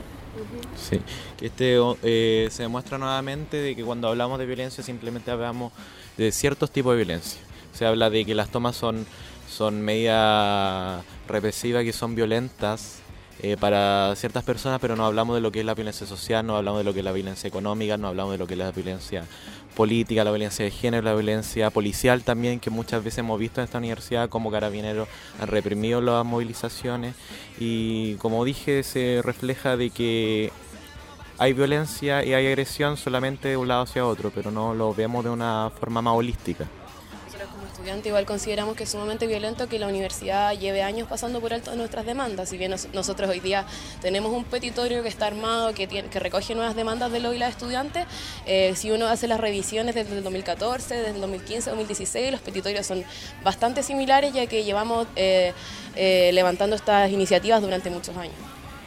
[0.75, 0.99] Sí,
[1.37, 5.71] que este eh, se demuestra nuevamente de que cuando hablamos de violencia simplemente hablamos
[6.17, 7.41] de ciertos tipos de violencia.
[7.73, 9.05] Se habla de que las tomas son,
[9.49, 12.99] son medidas represivas que son violentas
[13.41, 16.55] eh, para ciertas personas, pero no hablamos de lo que es la violencia social, no
[16.55, 18.71] hablamos de lo que es la violencia económica, no hablamos de lo que es la
[18.71, 19.25] violencia
[19.73, 23.65] política, la violencia de género, la violencia policial también, que muchas veces hemos visto en
[23.65, 25.07] esta universidad como carabineros
[25.39, 27.15] han reprimido las movilizaciones
[27.59, 30.51] y como dije se refleja de que
[31.37, 35.23] hay violencia y hay agresión solamente de un lado hacia otro, pero no lo vemos
[35.23, 36.67] de una forma más holística.
[37.85, 42.05] Igual consideramos que es sumamente violento que la universidad lleve años pasando por alto nuestras
[42.05, 42.47] demandas.
[42.47, 43.65] Si bien nos- nosotros hoy día
[44.01, 48.05] tenemos un petitorio que está armado, que recoge nuevas demandas de los y las estudiantes,
[48.45, 52.85] eh, si uno hace las revisiones desde el 2014, desde el 2015, 2016, los petitorios
[52.87, 53.03] son
[53.43, 55.51] bastante similares ya que llevamos eh,
[55.97, 58.35] eh, levantando estas iniciativas durante muchos años.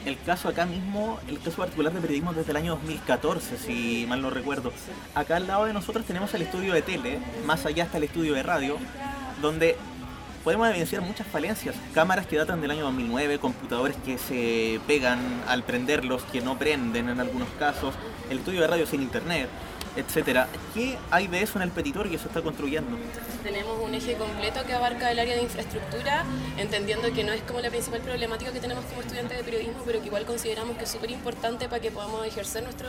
[0.07, 4.23] El caso acá mismo, el caso particular de periodismo desde el año 2014, si mal
[4.23, 4.73] no recuerdo.
[5.17, 8.35] Acá al lado de nosotros tenemos el estudio de tele, más allá está el estudio
[8.35, 8.77] de radio,
[9.43, 9.77] donde
[10.45, 11.75] podemos evidenciar muchas falencias.
[11.93, 17.09] Cámaras que datan del año 2009, computadores que se pegan al prenderlos, que no prenden
[17.09, 17.93] en algunos casos,
[18.31, 19.49] el estudio de radio sin internet,
[19.97, 20.49] etcétera.
[20.75, 22.97] ¿Qué hay de eso en el petitorio que se está construyendo?
[23.43, 26.25] Tenemos un eje completo que abarca el área de infraestructura,
[26.59, 30.01] entendiendo que no es como la principal problemática que tenemos como estudiantes de periodismo, pero
[30.01, 32.89] que igual consideramos que es súper importante para que podamos ejercer nuestro,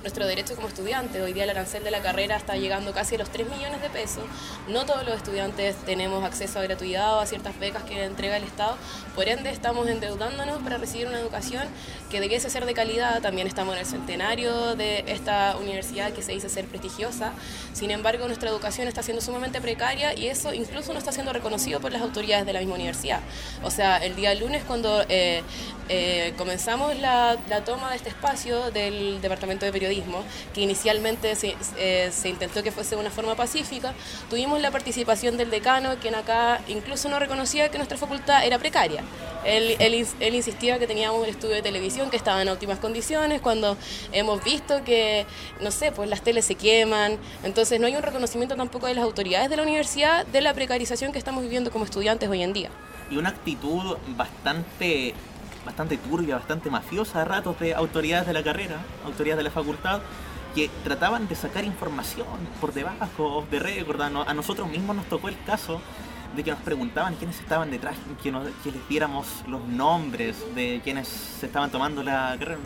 [0.00, 1.22] nuestro derecho como estudiantes.
[1.22, 3.90] Hoy día el arancel de la carrera está llegando casi a los 3 millones de
[3.90, 4.24] pesos.
[4.68, 8.44] No todos los estudiantes tenemos acceso a gratuidad o a ciertas becas que entrega el
[8.44, 8.76] Estado.
[9.14, 11.64] Por ende, estamos endeudándonos para recibir una educación
[12.10, 13.20] que debiese ser de calidad.
[13.20, 17.32] También estamos en el centenario de esta universidad que se dice ser prestigiosa.
[17.72, 21.80] Sin embargo, nuestra educación está siendo sumamente precaria y eso incluso no está siendo reconocido
[21.80, 23.20] por las autoridades de la misma universidad.
[23.62, 25.42] O sea, el día lunes cuando eh,
[25.88, 30.24] eh, comenzamos la, la toma de este espacio del Departamento de Periodismo,
[30.54, 33.92] que inicialmente se, eh, se intentó que fuese de una forma pacífica,
[34.28, 39.02] tuvimos la participación del decano, quien acá incluso no reconocía que nuestra facultad era precaria.
[39.44, 43.40] Él, él él insistía que teníamos el estudio de televisión que estaba en óptimas condiciones,
[43.40, 43.76] cuando
[44.12, 45.26] hemos visto que,
[45.60, 49.50] no sé, pues las se queman, entonces no hay un reconocimiento tampoco de las autoridades
[49.50, 52.70] de la universidad de la precarización que estamos viviendo como estudiantes hoy en día.
[53.10, 55.14] y una actitud bastante
[55.64, 60.00] bastante turbia, bastante mafiosa a ratos de autoridades de la carrera, autoridades de la facultad,
[60.54, 62.26] que trataban de sacar información
[62.60, 64.00] por debajo de récord.
[64.00, 65.80] A nosotros mismos nos tocó el caso
[66.36, 70.80] de que nos preguntaban quiénes estaban detrás, que, nos- que les diéramos los nombres de
[70.84, 72.58] quienes se estaban tomando la carrera.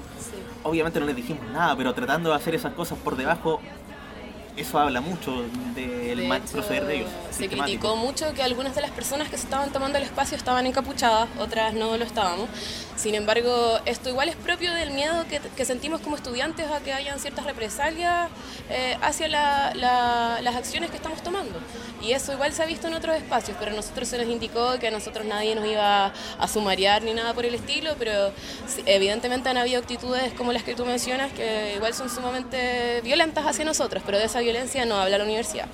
[0.62, 3.60] Obviamente no les dijimos nada, pero tratando de hacer esas cosas por debajo
[4.56, 5.42] eso habla mucho
[5.74, 7.10] del De hecho, proceder de ellos.
[7.30, 10.66] Se criticó mucho que algunas de las personas que se estaban tomando el espacio estaban
[10.66, 12.48] encapuchadas, otras no lo estábamos.
[12.96, 16.92] Sin embargo, esto igual es propio del miedo que, que sentimos como estudiantes a que
[16.92, 18.30] hayan ciertas represalias
[18.70, 21.58] eh, hacia la- la- las acciones que estamos tomando.
[22.00, 24.78] Y eso igual se ha visto en otros espacios, pero a nosotros se nos indicó
[24.78, 28.30] que a nosotros nadie nos iba a sumariar ni nada por el estilo, pero
[28.86, 33.64] evidentemente han habido actitudes como las que tú mencionas que igual son sumamente violentas hacia
[33.64, 35.66] nosotros, pero de esa violencia no habla la universidad.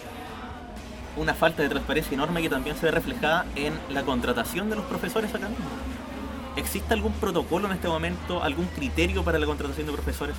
[1.16, 4.84] Una falta de transparencia enorme que también se ve reflejada en la contratación de los
[4.86, 5.66] profesores acá mismo.
[6.56, 10.36] ¿Existe algún protocolo en este momento, algún criterio para la contratación de profesores?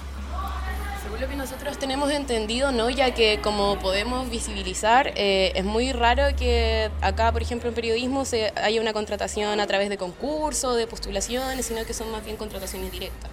[1.03, 5.91] Según lo que nosotros tenemos entendido, no, ya que como podemos visibilizar, eh, es muy
[5.93, 10.77] raro que acá, por ejemplo, en periodismo se haya una contratación a través de concursos,
[10.77, 13.29] de postulaciones, sino que son más bien contrataciones directas.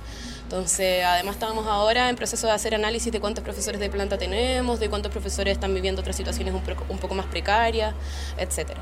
[0.48, 4.80] Entonces, además estamos ahora en proceso de hacer análisis de cuántos profesores de planta tenemos,
[4.80, 6.54] de cuántos profesores están viviendo otras situaciones
[6.88, 7.94] un poco más precarias,
[8.38, 8.80] etcétera.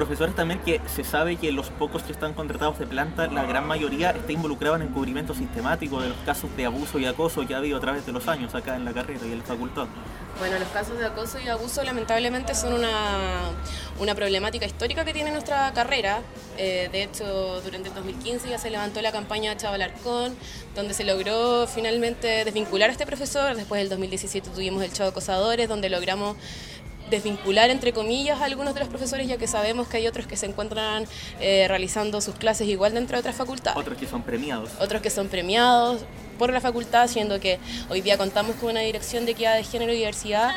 [0.00, 3.66] Profesores también que se sabe que los pocos que están contratados de planta, la gran
[3.66, 7.58] mayoría está involucrada en encubrimiento sistemático de los casos de abuso y acoso que ha
[7.58, 9.88] habido a través de los años acá en la carrera y en la facultad.
[10.38, 13.50] Bueno, los casos de acoso y abuso lamentablemente son una,
[13.98, 16.22] una problemática histórica que tiene nuestra carrera.
[16.56, 20.34] Eh, de hecho, durante el 2015 ya se levantó la campaña Chaval Arcón,
[20.74, 23.54] donde se logró finalmente desvincular a este profesor.
[23.54, 26.38] Después del 2017 tuvimos el Chavo Acosadores, donde logramos
[27.10, 30.36] desvincular, entre comillas, a algunos de los profesores, ya que sabemos que hay otros que
[30.36, 31.04] se encuentran
[31.40, 33.76] eh, realizando sus clases igual dentro de otras facultades.
[33.76, 34.70] Otros que son premiados.
[34.80, 36.02] otros que son premiados
[36.38, 37.58] por la facultad, siendo que
[37.90, 40.50] hoy día contamos con una dirección de equidad de género y diversidad,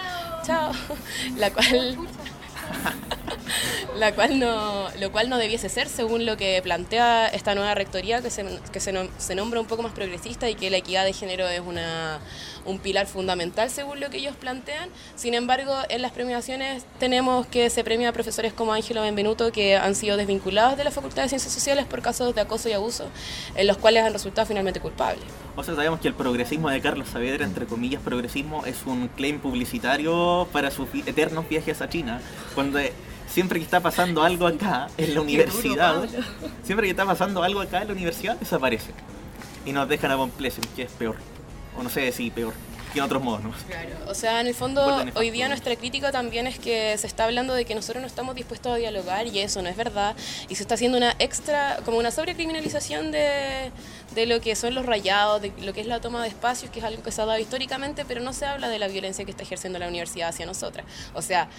[0.45, 0.71] chao,
[1.37, 1.97] la cual
[3.97, 8.21] la cual no, lo cual no debiese ser según lo que plantea esta nueva rectoría
[8.21, 11.05] que se, que se, nom- se nombra un poco más progresista y que la equidad
[11.05, 12.19] de género es una,
[12.65, 14.89] un pilar fundamental según lo que ellos plantean.
[15.15, 19.75] Sin embargo, en las premiaciones tenemos que se premia a profesores como Ángelo Benvenuto que
[19.77, 23.07] han sido desvinculados de la Facultad de Ciencias Sociales por casos de acoso y abuso,
[23.55, 25.23] en los cuales han resultado finalmente culpables.
[25.55, 29.39] O sea, sabemos que el progresismo de Carlos Saavedra, entre comillas progresismo, es un claim
[29.39, 32.21] publicitario para sus eternos viajes a China.
[32.55, 32.79] Cuando
[33.33, 36.07] siempre que está pasando algo acá en la universidad,
[36.63, 38.91] siempre que está pasando algo acá en la universidad, desaparece.
[39.65, 41.15] Y nos dejan a Pleasant, que es peor.
[41.75, 42.53] O no sé si peor,
[42.91, 43.51] que en otros modos, ¿no?
[43.67, 47.23] Claro, o sea, en el fondo, hoy día nuestra crítica también es que se está
[47.23, 50.15] hablando de que nosotros no estamos dispuestos a dialogar y eso no es verdad.
[50.47, 53.71] Y se está haciendo una extra, como una sobrecriminalización de,
[54.13, 56.81] de lo que son los rayados, de lo que es la toma de espacios, que
[56.81, 59.31] es algo que se ha dado históricamente, pero no se habla de la violencia que
[59.31, 60.85] está ejerciendo la universidad hacia nosotras.
[61.15, 61.49] O sea,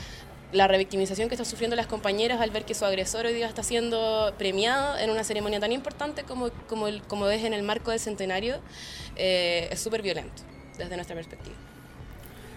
[0.55, 3.63] la revictimización que están sufriendo las compañeras al ver que su agresor hoy día está
[3.63, 7.91] siendo premiado en una ceremonia tan importante como, como, el- como es en el marco
[7.91, 8.57] del centenario,
[9.17, 10.43] eh, es súper violento
[10.79, 11.57] desde nuestra perspectiva.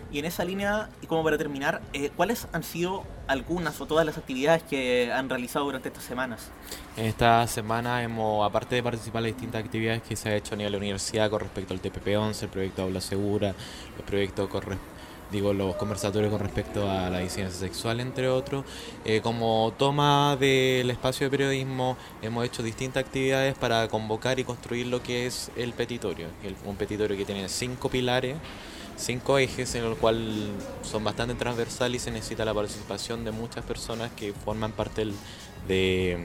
[0.09, 4.05] Y en esa línea, y como para terminar, eh, ¿cuáles han sido algunas o todas
[4.05, 6.47] las actividades que han realizado durante estas semanas?
[6.95, 10.53] En esta semana hemos, aparte de participar en las distintas actividades que se ha hecho
[10.53, 13.53] a nivel de la universidad con respecto al TPP-11, el proyecto Aula Segura,
[13.97, 14.61] los proyectos con
[15.31, 18.63] digo, los conversatorios con respecto a la disidencia sexual, entre otros,
[19.05, 24.87] eh, como toma del espacio de periodismo, hemos hecho distintas actividades para convocar y construir
[24.87, 28.37] lo que es el petitorio, el- un petitorio que tiene cinco pilares,
[28.95, 30.49] cinco ejes en el cual
[30.81, 35.05] son bastante transversales y se necesita la participación de muchas personas que forman parte
[35.67, 36.17] de,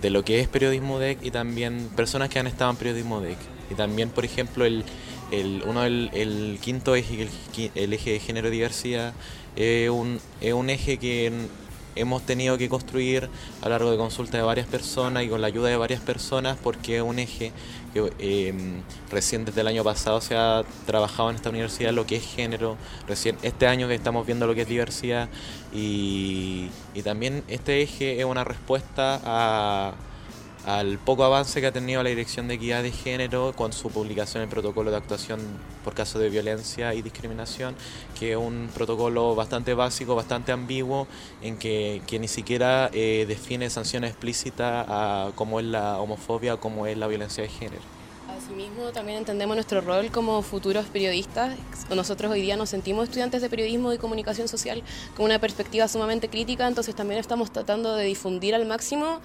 [0.00, 3.38] de lo que es periodismo DEC y también personas que han estado en periodismo DEC.
[3.70, 4.84] Y también, por ejemplo, el,
[5.30, 7.28] el, uno el quinto eje,
[7.74, 9.14] el, eje de género y diversidad,
[9.56, 11.32] es un, es un eje que
[11.96, 13.28] hemos tenido que construir
[13.62, 16.58] a lo largo de consultas de varias personas y con la ayuda de varias personas
[16.62, 17.52] porque es un eje
[17.94, 18.54] que eh,
[19.10, 22.76] recién desde el año pasado se ha trabajado en esta universidad lo que es género,
[23.08, 25.28] recién este año que estamos viendo lo que es diversidad.
[25.72, 29.94] Y, y también este eje es una respuesta a,
[30.66, 34.42] al poco avance que ha tenido la Dirección de Equidad de Género con su publicación
[34.42, 35.40] del protocolo de actuación
[35.84, 37.76] por casos de violencia y discriminación,
[38.18, 41.06] que es un protocolo bastante básico, bastante ambiguo,
[41.40, 46.86] en que, que ni siquiera eh, define sanciones explícitas a cómo es la homofobia cómo
[46.86, 47.82] es la violencia de género.
[48.28, 51.56] Asimismo, también entendemos nuestro rol como futuros periodistas.
[51.94, 54.82] Nosotros hoy día nos sentimos estudiantes de periodismo y comunicación social
[55.16, 59.20] con una perspectiva sumamente crítica, entonces también estamos tratando de difundir al máximo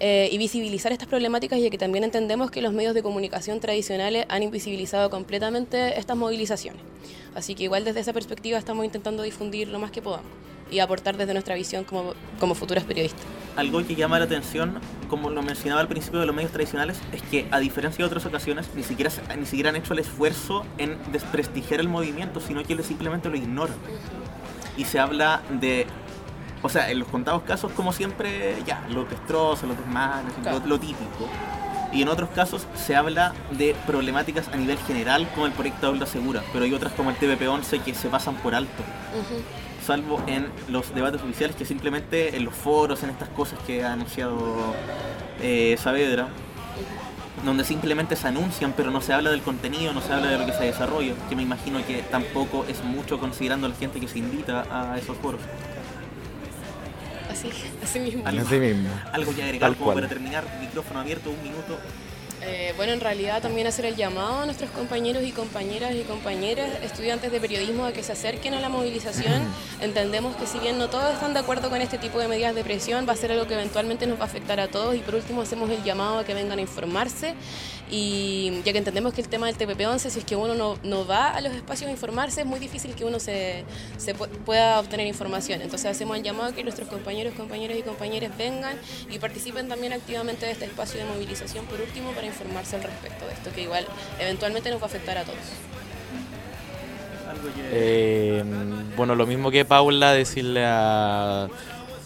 [0.00, 4.24] eh, y visibilizar estas problemáticas, ya que también entendemos que los medios de comunicación tradicionales
[4.28, 6.80] han invisibilizado completamente estas movilizaciones.
[7.34, 10.30] Así que igual desde esa perspectiva estamos intentando difundir lo más que podamos
[10.70, 13.22] y aportar desde nuestra visión como, como futuras periodistas.
[13.56, 17.22] algo que llama la atención, como lo mencionaba al principio de los medios tradicionales, es
[17.22, 20.98] que a diferencia de otras ocasiones, ni siquiera, ni siquiera han hecho el esfuerzo en
[21.12, 23.76] desprestigiar el movimiento, sino que simplemente lo ignoran.
[24.76, 25.86] Y se habla de,
[26.62, 30.58] o sea, en los contados casos, como siempre, ya, los destrozos, los desmanes, Claro.
[30.60, 31.28] lo, lo típico.
[31.92, 36.04] Y en otros casos se habla de problemáticas a nivel general, como el proyecto Aula
[36.04, 38.82] Segura, pero hay otras como el TPP-11 que se pasan por alto
[39.86, 43.92] salvo en los debates oficiales que simplemente en los foros, en estas cosas que ha
[43.92, 44.74] anunciado
[45.40, 46.28] eh, Saavedra,
[47.44, 50.46] donde simplemente se anuncian pero no se habla del contenido, no se habla de lo
[50.46, 54.08] que se desarrolla, que me imagino que tampoco es mucho considerando a la gente que
[54.08, 55.40] se invita a esos foros.
[57.30, 57.50] Así,
[57.82, 58.26] así mismo.
[58.26, 58.88] Algo, Así mismo.
[59.12, 59.96] algo que agregar Tal como cual.
[59.96, 61.78] para terminar, micrófono abierto, un minuto.
[62.48, 66.70] Eh, bueno, en realidad también hacer el llamado a nuestros compañeros y compañeras y compañeras,
[66.80, 69.42] estudiantes de periodismo, a que se acerquen a la movilización.
[69.80, 72.62] Entendemos que si bien no todos están de acuerdo con este tipo de medidas de
[72.62, 75.16] presión, va a ser algo que eventualmente nos va a afectar a todos y por
[75.16, 77.34] último hacemos el llamado a que vengan a informarse
[77.90, 81.06] y ya que entendemos que el tema del TPP-11, si es que uno no, no
[81.06, 83.64] va a los espacios a informarse, es muy difícil que uno se,
[83.96, 85.62] se pu- pueda obtener información.
[85.62, 88.76] Entonces hacemos el llamado a que nuestros compañeros, compañeras y compañeras vengan
[89.10, 93.26] y participen también activamente de este espacio de movilización por último para informarse al respecto
[93.26, 93.86] de esto, que igual
[94.18, 95.38] eventualmente nos va a afectar a todos.
[97.72, 98.42] Eh,
[98.96, 101.48] bueno, lo mismo que Paula, decirle a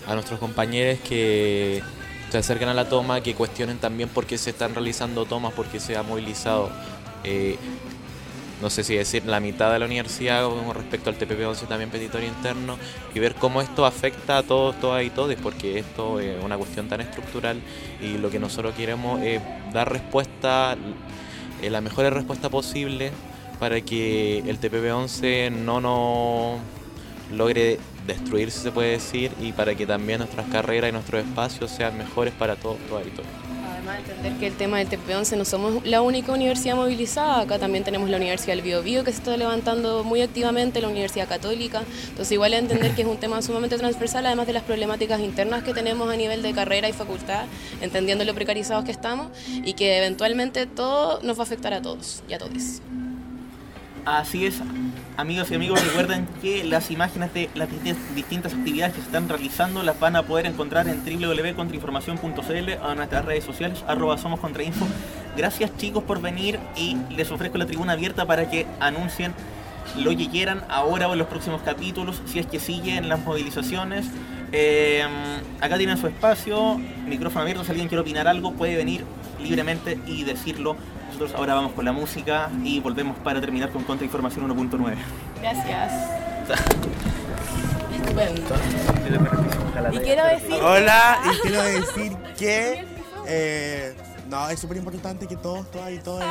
[0.09, 1.83] nuestros compañeros que
[2.31, 5.67] se acerquen a la toma, que cuestionen también por qué se están realizando tomas, por
[5.67, 6.71] qué se ha movilizado,
[7.25, 7.57] eh,
[8.63, 12.29] no sé si decir la mitad de la universidad con respecto al TPP-11 también petitorio
[12.29, 12.79] interno,
[13.15, 16.89] y ver cómo esto afecta a todos, todas y todos, porque esto es una cuestión
[16.89, 17.61] tan estructural
[18.01, 20.77] y lo que nosotros queremos es dar respuesta,
[21.63, 23.11] eh, la mejor respuesta posible
[23.59, 26.61] para que el TPP-11 no nos
[27.33, 31.71] logre destruir, si se puede decir, y para que también nuestras carreras y nuestros espacios
[31.71, 33.29] sean mejores para todos, todas y todos.
[33.73, 37.85] Además, entender que el tema del TP11 no somos la única universidad movilizada, acá también
[37.85, 42.33] tenemos la Universidad del Biobío que se está levantando muy activamente, la Universidad Católica, entonces
[42.33, 46.11] igual entender que es un tema sumamente transversal, además de las problemáticas internas que tenemos
[46.11, 47.45] a nivel de carrera y facultad,
[47.81, 49.29] entendiendo lo precarizados que estamos
[49.65, 52.83] y que eventualmente todo nos va a afectar a todos y a todos.
[54.05, 54.57] Así es,
[55.17, 59.29] amigos y amigos, recuerden que las imágenes de las disti- distintas actividades que se están
[59.29, 64.87] realizando las van a poder encontrar en www.contrainformación.cl en nuestras redes sociales, arroba somos contrainfo.
[65.37, 69.33] Gracias chicos por venir y les ofrezco la tribuna abierta para que anuncien
[69.97, 74.07] lo que quieran ahora o en los próximos capítulos, si es que siguen las movilizaciones.
[74.53, 75.05] Eh,
[75.61, 79.05] acá tienen su espacio, micrófono abierto, si alguien quiere opinar algo puede venir
[79.43, 80.77] libremente y decirlo.
[81.21, 84.95] Nosotros ahora vamos con la música y volvemos para terminar con Contrainformación 1.9.
[85.43, 85.93] Gracias.
[87.95, 88.55] Estupendo.
[89.93, 90.55] Y quiero decir.
[90.63, 92.87] Hola, y quiero decir que.
[93.27, 93.95] eh,
[94.31, 96.25] no, es súper importante que todos, todas y todos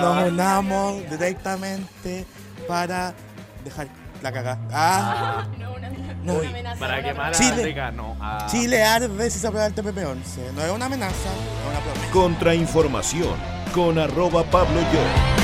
[0.00, 2.26] nos unamos directamente
[2.66, 3.14] para
[3.62, 3.86] dejar
[4.20, 4.58] la cagada.
[4.72, 5.46] Ah,
[6.24, 6.40] no.
[6.80, 10.52] Para quemar a Chile, Ricano, a- Chile arde si se aprueba el TPP-11.
[10.56, 12.12] No es una amenaza, es una promesa.
[12.12, 15.41] Contrainformación con arroba Pablo Yo.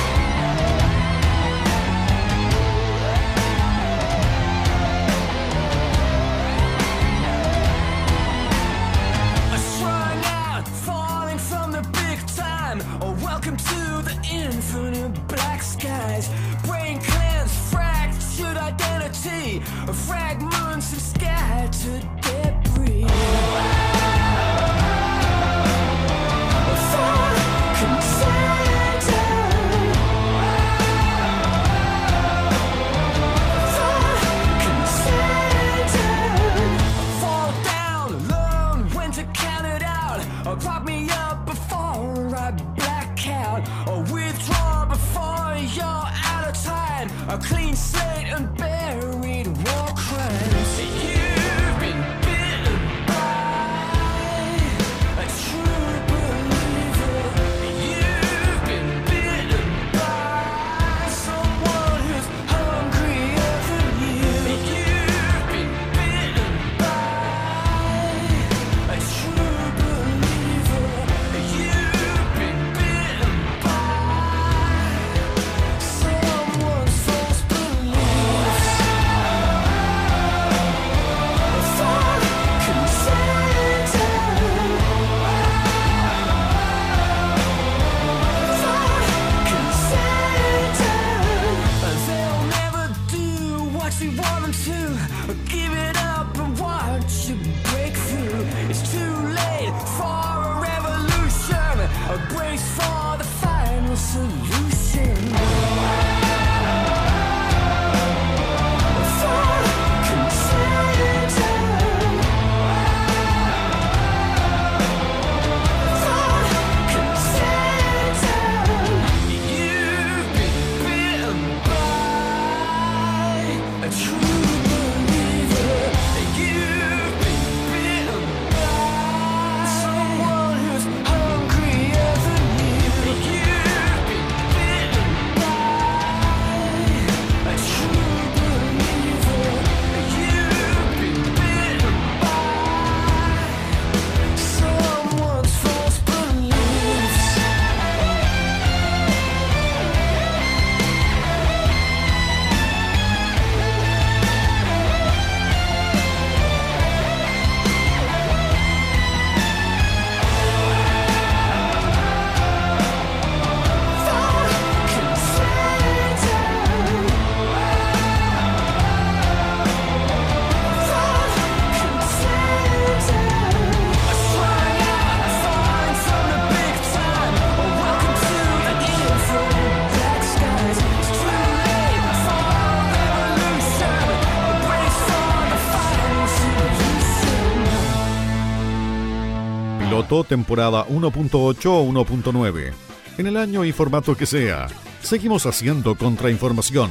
[190.09, 192.73] Temporada 1.8 o 1.9.
[193.19, 194.69] En el año y formato que sea,
[195.03, 196.91] seguimos haciendo contrainformación.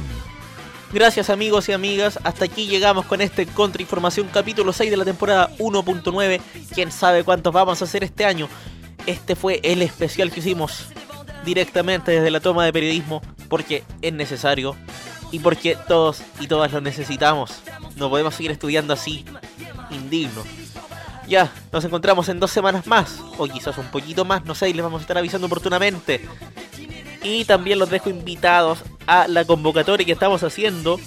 [0.92, 5.50] Gracias amigos y amigas, hasta aquí llegamos con este Contrainformación capítulo 6 de la temporada
[5.58, 6.40] 1.9.
[6.72, 8.48] Quién sabe cuántos vamos a hacer este año.
[9.04, 10.86] Este fue el especial que hicimos
[11.44, 14.76] directamente desde la toma de periodismo porque es necesario
[15.32, 17.62] y porque todos y todas lo necesitamos.
[17.96, 19.24] No podemos seguir estudiando así,
[19.90, 20.44] indigno.
[21.28, 24.72] Ya, nos encontramos en dos semanas más, o quizás un poquito más, no sé, y
[24.72, 26.26] les vamos a estar avisando oportunamente.
[27.22, 30.98] Y también los dejo invitados a la convocatoria que estamos haciendo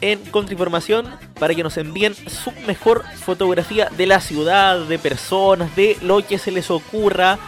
[0.00, 5.96] en Contrainformación para que nos envíen su mejor fotografía de la ciudad, de personas, de
[6.02, 7.38] lo que se les ocurra.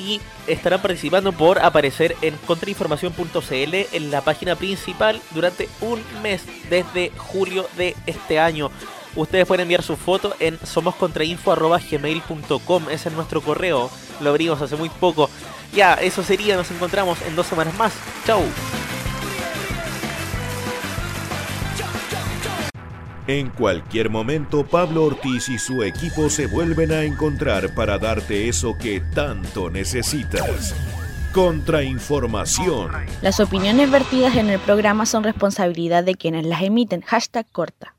[0.00, 7.12] Y estarán participando por aparecer en contrainformación.cl en la página principal durante un mes desde
[7.16, 8.70] julio de este año.
[9.14, 12.88] Ustedes pueden enviar su foto en somoscontrainfo.gmail.com.
[12.90, 13.90] Ese es nuestro correo.
[14.20, 15.28] Lo abrimos hace muy poco.
[15.74, 16.56] Ya, eso sería.
[16.56, 17.92] Nos encontramos en dos semanas más.
[18.26, 18.42] Chau.
[23.28, 28.76] En cualquier momento, Pablo Ortiz y su equipo se vuelven a encontrar para darte eso
[28.76, 30.74] que tanto necesitas.
[31.32, 32.90] Contrainformación.
[33.22, 37.02] Las opiniones vertidas en el programa son responsabilidad de quienes las emiten.
[37.02, 37.94] Hashtag corta.